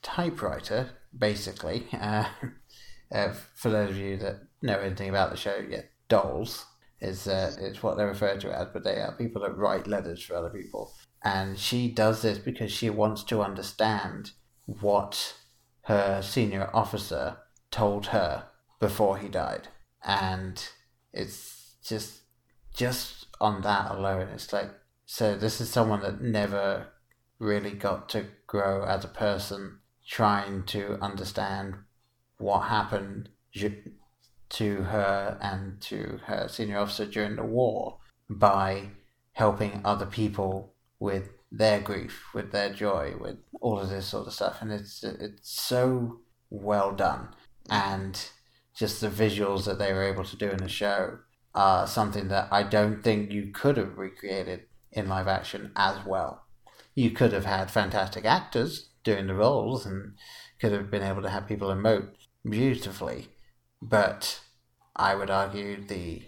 [0.04, 1.88] typewriter, basically.
[2.00, 2.26] Uh,
[3.12, 6.66] uh, for those of you that know anything about the show, yeah, dolls
[7.00, 10.24] is uh, is what they refer to as, but they are people that write letters
[10.24, 10.92] for other people.
[11.24, 14.32] And she does this because she wants to understand
[14.66, 15.36] what
[15.84, 17.38] her senior officer
[17.70, 18.48] told her
[18.80, 19.68] before he died,
[20.04, 20.68] and
[21.14, 22.22] it's just
[22.74, 24.72] just on that alone, it's like
[25.06, 25.36] so.
[25.36, 26.88] This is someone that never
[27.40, 31.76] really got to grow as a person, trying to understand
[32.38, 33.30] what happened
[34.50, 37.98] to her and to her senior officer during the war
[38.30, 38.90] by
[39.34, 44.34] helping other people with their grief, with their joy, with all of this sort of
[44.34, 47.30] stuff, and it's it's so well done,
[47.70, 48.30] and
[48.76, 51.20] just the visuals that they were able to do in the show
[51.54, 56.46] are something that I don't think you could have recreated in live action as well.
[56.96, 60.14] You could have had fantastic actors doing the roles and
[60.60, 62.10] could have been able to have people emote
[62.50, 63.30] beautifully,
[63.82, 64.42] but
[64.96, 66.24] I would argue the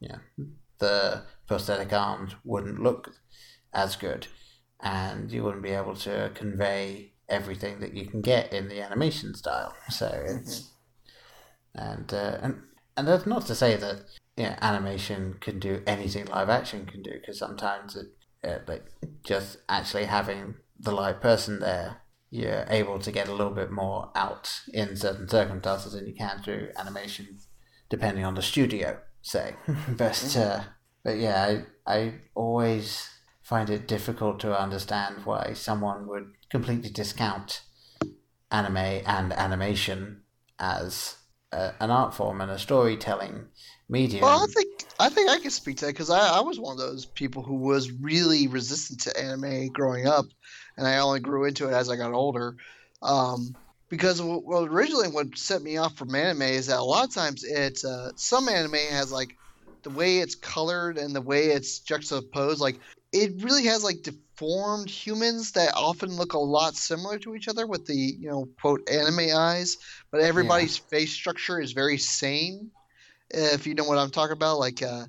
[0.00, 0.46] you know,
[0.78, 3.14] the prosthetic arms wouldn't look
[3.72, 4.28] as good,
[4.80, 9.34] and you wouldn't be able to convey everything that you can get in the animation
[9.34, 9.74] style.
[9.90, 10.70] So it's
[11.74, 12.62] and uh, and
[12.96, 14.02] and that's not to say that
[14.36, 18.06] yeah, animation can do anything live action can do because sometimes it
[18.44, 18.84] uh, like
[19.24, 24.10] just actually having the live person there you're able to get a little bit more
[24.14, 27.38] out in certain circumstances than you can through animation
[27.88, 29.54] depending on the studio say.
[29.96, 30.64] But uh,
[31.04, 33.08] but yeah I, I always
[33.42, 37.62] find it difficult to understand why someone would completely discount
[38.50, 38.76] anime
[39.06, 40.22] and animation
[40.58, 41.16] as
[41.52, 43.46] a, an art form and a storytelling
[43.88, 44.22] medium.
[44.22, 46.72] Well, I think I think I can speak to that because I, I was one
[46.72, 50.26] of those people who was really resistant to anime growing up,
[50.76, 52.56] and I only grew into it as I got older.
[53.02, 53.54] Um,
[53.88, 57.44] because well, originally what set me off from anime is that a lot of times
[57.44, 59.34] it's uh, some anime has like
[59.82, 62.78] the way it's colored and the way it's juxtaposed, like
[63.12, 67.66] it really has like deformed humans that often look a lot similar to each other
[67.66, 69.78] with the you know quote anime eyes,
[70.10, 72.70] but everybody's face structure is very same
[73.30, 74.58] if you know what I'm talking about.
[74.58, 75.06] Like uh,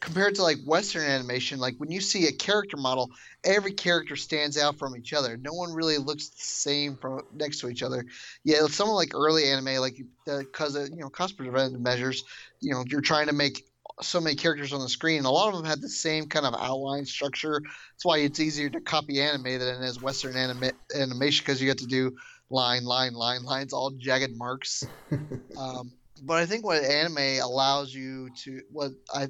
[0.00, 3.10] compared to like Western animation, like when you see a character model,
[3.44, 5.36] every character stands out from each other.
[5.36, 8.04] No one really looks the same from next to each other.
[8.44, 9.96] Yeah, some like early anime, like
[10.26, 12.24] because uh, you know cost preventive measures,
[12.60, 13.62] you know you're trying to make
[14.00, 15.24] so many characters on the screen.
[15.24, 17.60] A lot of them had the same kind of outline structure.
[17.62, 21.68] That's why it's easier to copy anime than it is Western anima- animation because you
[21.68, 22.16] get to do
[22.50, 24.84] line, line, line, lines, all jagged marks.
[25.58, 25.92] um,
[26.22, 29.28] but I think what anime allows you to what I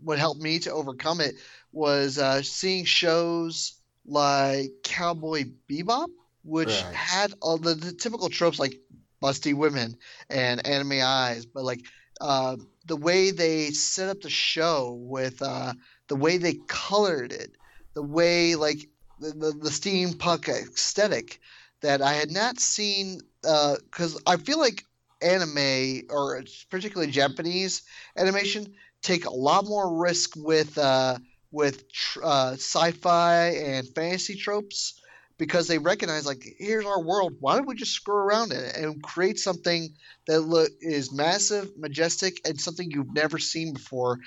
[0.00, 1.36] what helped me to overcome it
[1.72, 6.08] was uh, seeing shows like Cowboy Bebop,
[6.44, 6.92] which Right.
[6.92, 8.74] had all the, the typical tropes like
[9.22, 9.96] busty women
[10.30, 11.80] and anime eyes, but like
[12.20, 15.74] uh, the way they set up the show with uh,
[16.08, 17.56] the way they colored it,
[17.94, 18.88] the way like
[19.18, 21.40] the, the, the steampunk aesthetic
[21.82, 24.84] that I had not seen because I feel like
[25.22, 27.82] anime or particularly Japanese
[28.16, 31.18] animation take a lot more risk with uh,
[31.50, 31.84] with
[32.22, 35.00] uh, sci-fi and fantasy tropes
[35.38, 37.34] because they recognize like here's our world.
[37.40, 39.90] Why don't we just screw around it and create something
[40.26, 44.18] that look is massive majestic and something you've never seen before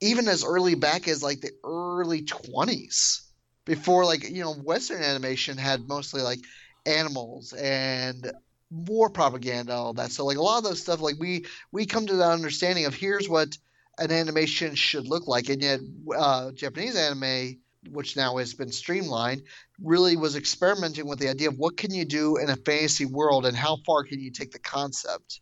[0.00, 3.22] even as early back as like the early 20s
[3.64, 6.40] before like you know western animation had mostly like
[6.84, 8.30] animals and
[8.70, 10.10] war propaganda all that.
[10.10, 12.94] So like a lot of those stuff like we we come to the understanding of
[12.94, 13.56] here's what
[13.98, 15.48] an animation should look like.
[15.48, 15.80] And yet
[16.16, 17.58] uh, japanese anime
[17.90, 19.42] which now has been streamlined
[19.80, 23.46] really was experimenting with the idea of what can you do in a fantasy world
[23.46, 25.40] and how far can you take the concept?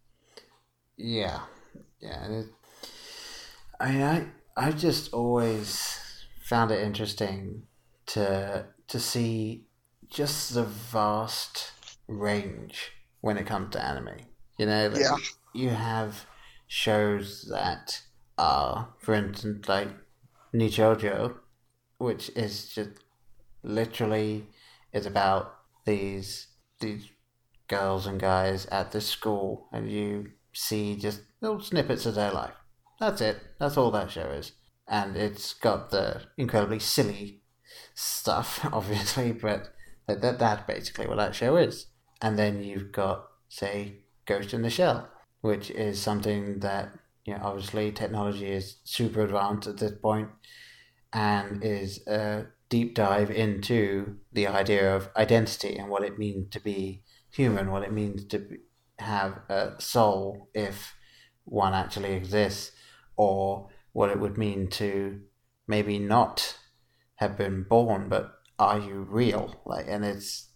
[0.97, 1.41] Yeah,
[2.01, 2.27] yeah.
[2.27, 2.47] It,
[3.81, 5.99] I mean, I I just always
[6.43, 7.63] found it interesting
[8.07, 9.65] to to see
[10.09, 11.73] just the vast
[12.07, 12.93] range
[13.25, 14.19] when it comes to anime.
[14.59, 15.17] You know, like, Yeah.
[15.55, 16.27] you have
[16.67, 18.03] shows that
[18.37, 19.89] are, for instance, like
[20.53, 21.35] Nichijou,
[21.99, 22.91] which is just
[23.63, 24.47] literally
[24.93, 25.55] is about
[25.87, 26.49] these
[26.81, 27.09] these
[27.69, 32.55] girls and guys at this school, and you see just little snippets of their life.
[33.01, 33.39] That's it.
[33.59, 34.53] That's all that show is.
[34.87, 37.43] And it's got the incredibly silly
[37.95, 39.71] stuff, obviously, but
[40.07, 41.87] that, that that's basically what that show is.
[42.23, 45.09] And then you've got, say, Ghost in the Shell,
[45.41, 46.93] which is something that,
[47.25, 50.29] you know, obviously technology is super advanced at this point
[51.13, 56.61] and is a deep dive into the idea of identity and what it means to
[56.61, 58.57] be human, what it means to be,
[58.99, 60.95] have a soul if
[61.45, 62.73] one actually exists,
[63.17, 65.21] or what it would mean to
[65.67, 66.59] maybe not
[67.17, 69.61] have been born, but are you real?
[69.65, 70.49] Like, and it's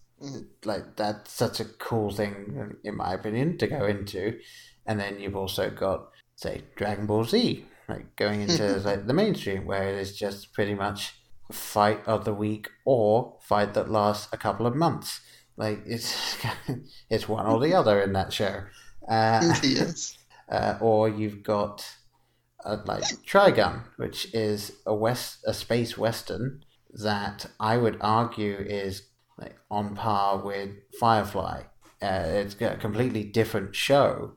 [0.65, 4.39] like that's such a cool thing, in my opinion, to go into.
[4.85, 9.65] And then you've also got, say, Dragon Ball Z, like going into like the mainstream,
[9.65, 11.13] where it is just pretty much
[11.51, 15.21] fight of the week or fight that lasts a couple of months.
[15.57, 16.37] Like it's
[17.09, 18.63] it's one or the other in that show.
[19.07, 20.17] Uh, yes.
[20.49, 21.87] Uh, or you've got
[22.65, 29.03] uh, like Trigun, which is a west a space western that I would argue is
[29.39, 30.69] like on par with
[30.99, 31.63] Firefly.
[32.01, 34.33] Uh, it's a completely different show,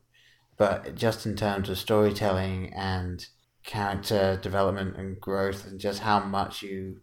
[0.57, 3.27] but just in terms of storytelling and
[3.65, 7.01] character development and growth, and just how much you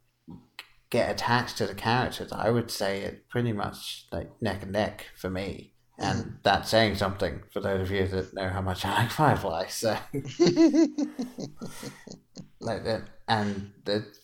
[0.90, 5.06] get attached to the characters, I would say it's pretty much like neck and neck
[5.16, 5.74] for me.
[5.98, 9.68] And that's saying something for those of you that know how much I like Firefly.
[9.68, 9.98] So,
[12.62, 14.19] like that, and that's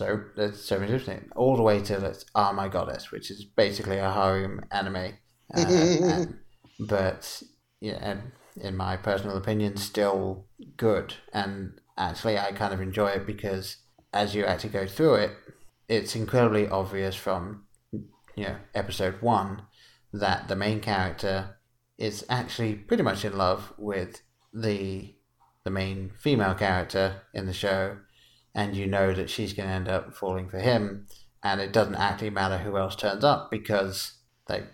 [0.00, 1.28] so that's so interesting.
[1.36, 4.96] All the way to let's Ah My Goddess, which is basically a harem anime,
[5.54, 6.38] uh, and,
[6.78, 7.42] but
[7.82, 10.46] yeah, and in my personal opinion, still
[10.78, 11.14] good.
[11.34, 13.76] And actually, I kind of enjoy it because
[14.14, 15.32] as you actually go through it,
[15.86, 19.64] it's incredibly obvious from you know episode one
[20.14, 21.58] that the main character
[21.98, 24.22] is actually pretty much in love with
[24.54, 25.14] the
[25.64, 27.98] the main female character in the show,
[28.54, 31.06] and you know that she's going to end up falling for him,
[31.42, 34.64] and it doesn't actually matter who else turns up because they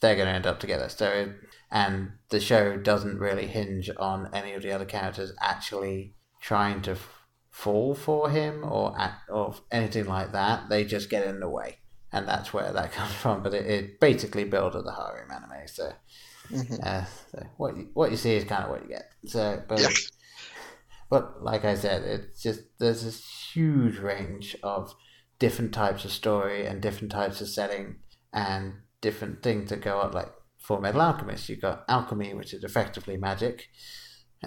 [0.00, 0.88] they're going to end up together.
[0.88, 1.30] So, it,
[1.70, 6.92] and the show doesn't really hinge on any of the other characters actually trying to
[6.92, 7.08] f-
[7.50, 10.68] fall for him or act, or anything like that.
[10.68, 11.78] They just get in the way
[12.12, 13.42] and that's where that comes from.
[13.42, 15.66] But it, it basically builds of the harem anime.
[15.66, 15.92] So,
[16.50, 16.74] mm-hmm.
[16.82, 19.10] uh, so, what you, what you see is kind of what you get.
[19.26, 19.88] So, but yeah.
[21.12, 24.94] But like I said, it's just there's this huge range of
[25.38, 27.96] different types of story and different types of setting
[28.32, 30.14] and different things that go up.
[30.14, 30.32] Like
[30.66, 33.68] Fullmetal Alchemist, you've got alchemy, which is effectively magic,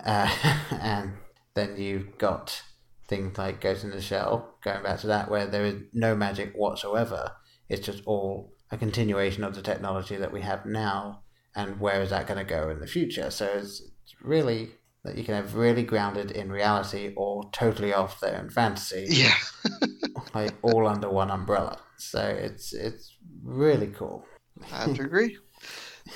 [0.03, 0.33] uh,
[0.71, 1.13] and
[1.53, 2.63] then you've got
[3.07, 6.53] things like Ghost in the Shell, going back to that, where there is no magic
[6.55, 7.33] whatsoever
[7.69, 11.21] it's just all a continuation of the technology that we have now,
[11.55, 13.29] and where is that going to go in the future?
[13.31, 14.71] So it's, it's really
[15.05, 19.05] that you can have really grounded in reality or totally off there in fantasy.
[19.07, 19.35] Yeah.
[20.33, 21.77] like all under one umbrella.
[21.97, 24.25] So it's it's really cool.
[24.73, 25.37] I have to agree.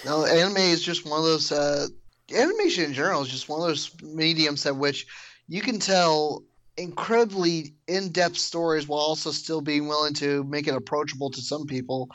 [0.06, 1.52] No, anime is just one of those.
[1.52, 1.88] Uh,
[2.36, 5.08] animation in general is just one of those mediums at which
[5.48, 6.44] you can tell
[6.78, 12.10] incredibly in-depth stories while also still being willing to make it approachable to some people.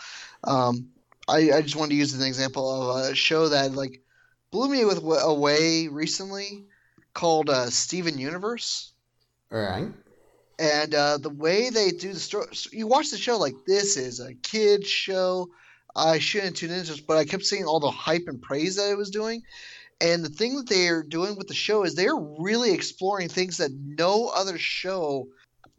[0.45, 0.89] Um,
[1.29, 4.04] I, I, just wanted to use an example of a show that like
[4.55, 6.65] blew me with away recently
[7.13, 8.93] called uh, Steven Universe.
[9.51, 9.89] All right.
[10.61, 14.21] And uh, the way they do the story, you watch the show like this is
[14.21, 15.49] a kid show.
[15.97, 18.93] I shouldn't tune into this, but I kept seeing all the hype and praise that
[18.93, 19.43] it was doing.
[20.01, 23.73] And the thing that they're doing with the show is they're really exploring things that
[23.73, 25.27] no other show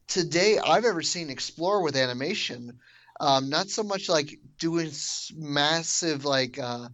[0.10, 2.78] today I've ever seen explore with animation.
[3.22, 4.92] Um, not so much like doing
[5.34, 6.90] massive like uh,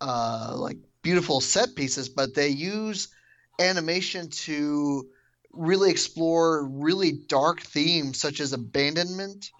[0.00, 3.08] uh, like beautiful set pieces, but they use
[3.60, 5.08] animation to
[5.52, 9.50] really explore really dark themes such as abandonment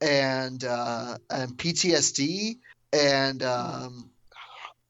[0.00, 2.58] and uh, and PTSD
[2.92, 4.10] and um,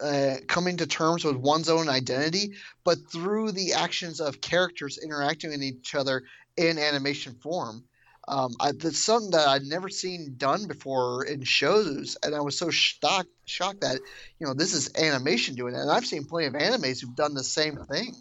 [0.00, 2.54] uh, coming to terms with one's own identity,
[2.84, 6.24] but through the actions of characters interacting with each other
[6.56, 7.84] in animation form.
[8.32, 12.56] Um, I, that's something that I'd never seen done before in shows, and I was
[12.56, 14.00] so shocked shocked that
[14.38, 15.80] you know this is animation doing it.
[15.80, 18.16] And I've seen plenty of animes who've done the same thing,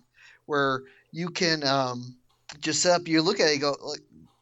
[0.48, 0.82] where
[1.14, 2.18] you can um,
[2.60, 3.08] just set up.
[3.08, 4.02] You look at it, go like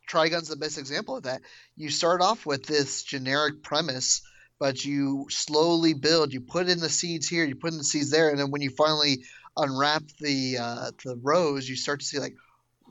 [0.09, 1.41] Trigun's the best example of that.
[1.77, 4.23] You start off with this generic premise
[4.59, 6.33] but you slowly build.
[6.33, 8.61] You put in the seeds here, you put in the seeds there, and then when
[8.61, 9.23] you finally
[9.55, 12.35] unwrap the uh, the rows, you start to see like,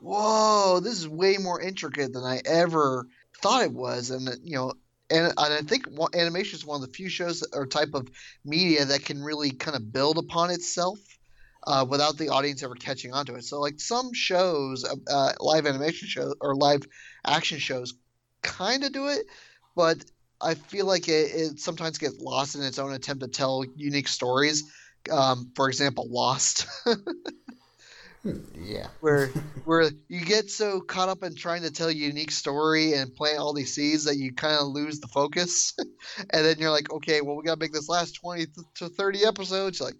[0.01, 3.07] whoa, this is way more intricate than I ever
[3.41, 4.09] thought it was.
[4.11, 4.73] And you know,
[5.09, 8.07] and, and I think animation is one of the few shows or type of
[8.45, 10.99] media that can really kind of build upon itself.
[11.67, 13.43] uh, without the audience ever catching on to it.
[13.43, 16.83] So like some shows, uh, uh live animation shows or live
[17.25, 17.93] action shows,
[18.43, 19.25] kind of do it,
[19.75, 20.03] but
[20.41, 24.07] I feel like it, it, sometimes gets lost in its own attempt to tell unique
[24.07, 24.63] stories.
[25.11, 26.65] Um, for example, Lost.
[28.23, 28.87] yeah.
[28.99, 29.27] Where
[29.65, 33.39] where you get so caught up in trying to tell a unique story and plant
[33.39, 37.21] all these seeds that you kind of lose the focus, and then you're like, okay,
[37.21, 39.79] well we gotta make this last twenty to thirty episodes.
[39.79, 39.97] You're like,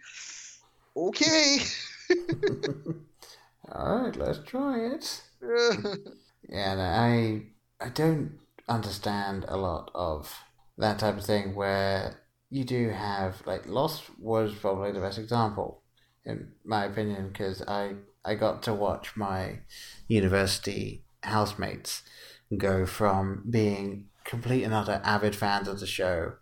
[0.95, 1.57] okay.
[3.71, 5.21] all right, let's try it.
[6.49, 7.43] yeah, no, I
[7.79, 10.33] I don't understand a lot of
[10.77, 12.19] that type of thing where
[12.49, 15.83] you do have like Lost was probably the best example
[16.25, 17.93] in my opinion because I
[18.29, 19.59] I got to watch my
[20.07, 22.03] university housemates
[22.57, 26.33] go from being complete and utter avid fans of the show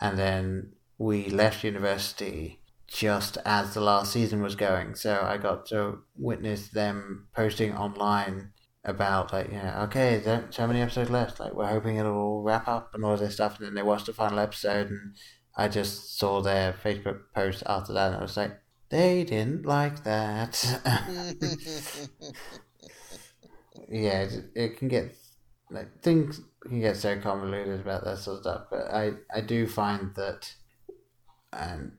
[0.00, 4.94] and then we left university just as the last season was going.
[4.94, 8.52] So I got to witness them posting online
[8.86, 11.40] about like you know okay there's so many episodes left?
[11.40, 13.58] Like we're hoping it'll all wrap up and all this stuff.
[13.58, 15.16] And then they watched the final episode and
[15.56, 20.04] I just saw their Facebook post after that and I was like they didn't like
[20.04, 20.62] that
[23.88, 25.14] yeah it, it can get
[25.70, 29.66] like things can get so convoluted about that sort of stuff but I I do
[29.66, 30.54] find that
[31.52, 31.92] and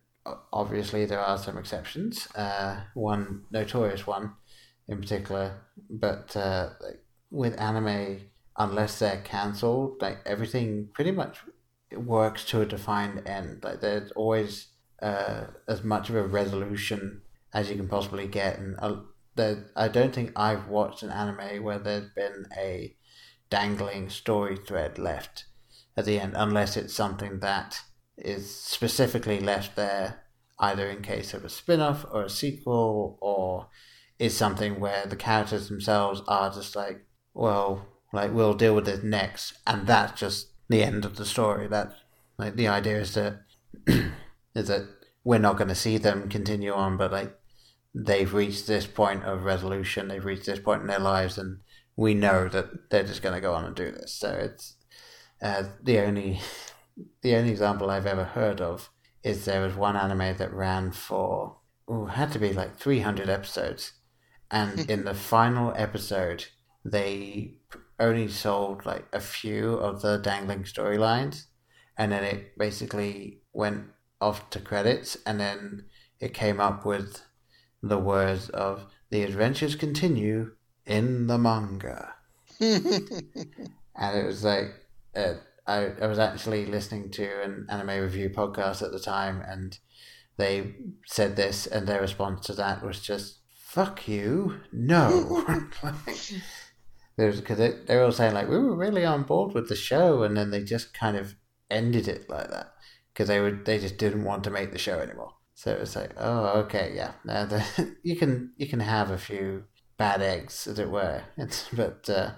[0.51, 4.33] obviously there are some exceptions uh one notorious one
[4.87, 5.61] in particular.
[5.89, 8.21] But uh, like, with anime,
[8.57, 11.39] unless they're cancelled, like everything pretty much
[11.95, 13.63] works to a defined end.
[13.63, 14.67] Like there's always
[15.01, 17.21] uh, as much of a resolution
[17.53, 21.79] as you can possibly get, and uh, I don't think I've watched an anime where
[21.79, 22.95] there's been a
[23.49, 25.45] dangling story thread left
[25.95, 27.81] at the end, unless it's something that
[28.17, 30.23] is specifically left there
[30.59, 33.67] either in case of a spin-off or a sequel or
[34.19, 39.03] is something where the characters themselves are just like, well, like we'll deal with this
[39.03, 41.67] next, and that's just the end of the story.
[41.67, 41.93] That
[42.37, 43.41] like the idea is that
[44.55, 44.87] is that
[45.23, 47.35] we're not going to see them continue on, but like
[47.93, 51.59] they've reached this point of resolution, they've reached this point in their lives, and
[51.95, 54.13] we know that they're just going to go on and do this.
[54.13, 54.75] So it's
[55.41, 56.39] uh, the only
[57.21, 58.89] the only example I've ever heard of
[59.23, 61.57] is there was one anime that ran for
[61.87, 63.93] oh had to be like 300 episodes
[64.51, 66.45] and in the final episode,
[66.83, 67.55] they
[67.99, 71.45] only sold like a few of the dangling storylines,
[71.97, 73.85] and then it basically went
[74.21, 75.85] off to credits, and then
[76.19, 77.21] it came up with
[77.81, 80.51] the words of "The adventures continue
[80.85, 82.15] in the manga,"
[82.59, 84.73] and it was like.
[85.15, 85.35] Uh,
[85.67, 89.77] I, I was actually listening to an anime review podcast at the time, and
[90.37, 90.75] they
[91.07, 95.43] said this, and their response to that was just fuck you, no.
[97.17, 100.23] because they, they were all saying like we were really on board with the show,
[100.23, 101.35] and then they just kind of
[101.71, 102.74] ended it like that
[103.15, 105.33] because they would they just didn't want to make the show anymore.
[105.53, 109.17] So it was like, oh, okay, yeah, now the, you can you can have a
[109.17, 109.63] few
[109.97, 111.23] bad eggs, as it were.
[111.37, 112.31] It's, but uh,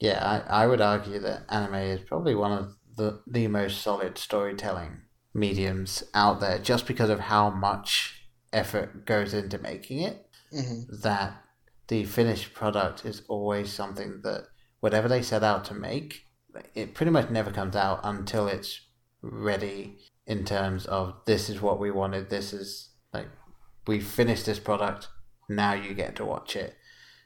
[0.00, 4.16] yeah, I, I would argue that anime is probably one of the the most solid
[4.16, 5.02] storytelling
[5.34, 10.80] mediums out there, just because of how much effort goes into making it mm-hmm.
[11.02, 11.42] that
[11.88, 14.46] the finished product is always something that
[14.80, 16.24] whatever they set out to make,
[16.74, 18.87] it pretty much never comes out until it's
[19.30, 22.30] ready in terms of this is what we wanted.
[22.30, 23.28] This is like
[23.86, 25.08] we finished this product.
[25.48, 26.76] Now you get to watch it.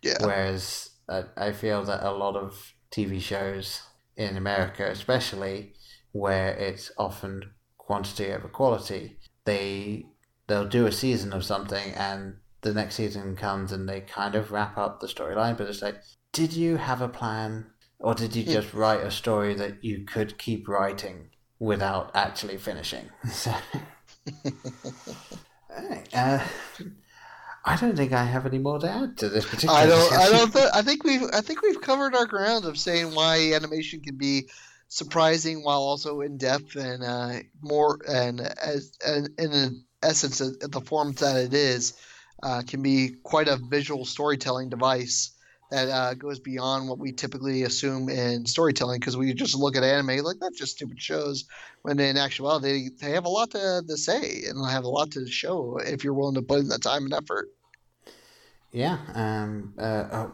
[0.02, 0.18] Yeah.
[0.20, 3.82] Whereas I, I feel that a lot of TV shows
[4.16, 5.74] in America, especially
[6.12, 10.06] where it's often quantity over quality, they
[10.46, 14.52] they'll do a season of something and the next season comes and they kind of
[14.52, 15.96] wrap up the storyline, but it's like,
[16.32, 17.66] did you have a plan?
[17.98, 18.52] Or did you hmm.
[18.52, 21.30] just write a story that you could keep writing
[21.62, 23.08] without actually finishing?
[23.30, 23.54] So,
[26.14, 26.46] uh,
[27.64, 29.74] I don't think I have any more to add to this particular.
[29.74, 30.12] I don't.
[30.12, 30.52] I don't.
[30.52, 31.22] Th- I think we've.
[31.32, 34.48] I think we've covered our ground of saying why animation can be
[34.88, 40.80] surprising while also in depth and uh, more and as and in an essence the
[40.80, 41.94] form that it is
[42.42, 45.32] uh, can be quite a visual storytelling device
[45.72, 49.82] that uh, goes beyond what we typically assume in storytelling because we just look at
[49.82, 51.46] anime like that's just stupid shows
[51.80, 55.10] when in actuality they, they have a lot to, to say and have a lot
[55.10, 57.48] to show if you're willing to put in the time and effort.
[58.70, 60.28] Yeah um, uh, uh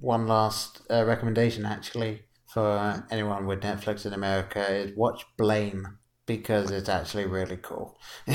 [0.00, 5.86] one last uh, recommendation actually for anyone with netflix in america is watch blame
[6.26, 7.96] because it's actually really cool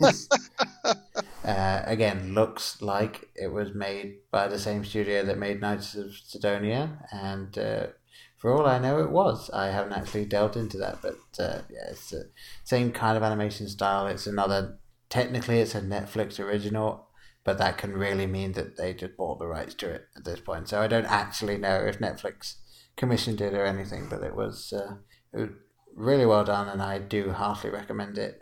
[1.44, 6.14] Uh, again, looks like it was made by the same studio that made Knights of
[6.14, 7.86] Sidonia, and uh,
[8.36, 9.50] for all I know, it was.
[9.50, 12.30] I haven't actually delved into that, but uh, yeah, it's the
[12.64, 14.06] same kind of animation style.
[14.06, 14.78] It's another.
[15.08, 17.08] Technically, it's a Netflix original,
[17.42, 20.40] but that can really mean that they just bought the rights to it at this
[20.40, 20.68] point.
[20.68, 22.56] So I don't actually know if Netflix
[22.96, 24.96] commissioned it or anything, but it was, uh,
[25.32, 25.50] it was
[25.94, 28.40] really well done, and I do heartily recommend it.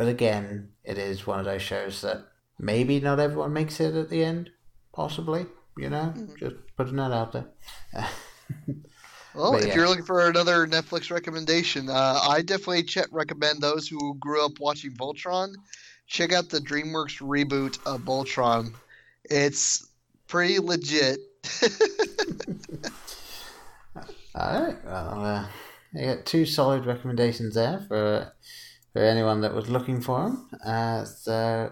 [0.00, 2.24] But again, it is one of those shows that
[2.58, 4.48] maybe not everyone makes it at the end,
[4.94, 5.44] possibly.
[5.76, 6.36] You know, mm-hmm.
[6.38, 7.44] just putting that out there.
[9.34, 9.74] well, but if yeah.
[9.74, 14.52] you're looking for another Netflix recommendation, uh, I definitely ch- recommend those who grew up
[14.58, 15.52] watching Voltron
[16.06, 18.72] check out the DreamWorks reboot of Voltron.
[19.24, 19.86] It's
[20.28, 21.18] pretty legit.
[24.34, 24.82] All right.
[24.82, 25.46] Well, uh,
[25.94, 28.32] I got two solid recommendations there for
[28.92, 30.48] for anyone that was looking for them.
[30.64, 31.70] Uh, so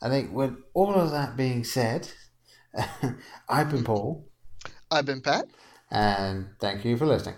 [0.00, 2.08] I think with all of that being said,
[3.48, 4.28] I've been Paul.
[4.90, 5.46] I've been Pat.
[5.90, 7.36] And thank you for listening.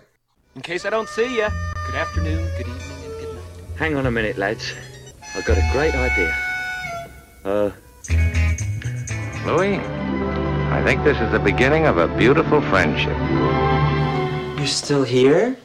[0.55, 1.47] In case I don't see you,
[1.85, 3.77] good afternoon, good evening, and good night.
[3.77, 4.73] Hang on a minute, lads.
[5.35, 6.35] I've got a great idea.
[7.43, 7.71] Uh.
[9.45, 9.77] Louis,
[10.71, 13.17] I think this is the beginning of a beautiful friendship.
[14.57, 15.57] You're still here?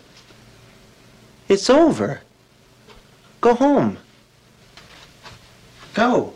[1.48, 2.20] It's over.
[3.40, 3.96] Go home.
[5.94, 6.34] Go.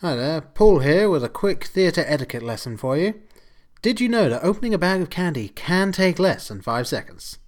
[0.00, 3.14] Hi there, Paul here with a quick theatre etiquette lesson for you.
[3.82, 7.40] Did you know that opening a bag of candy can take less than five seconds?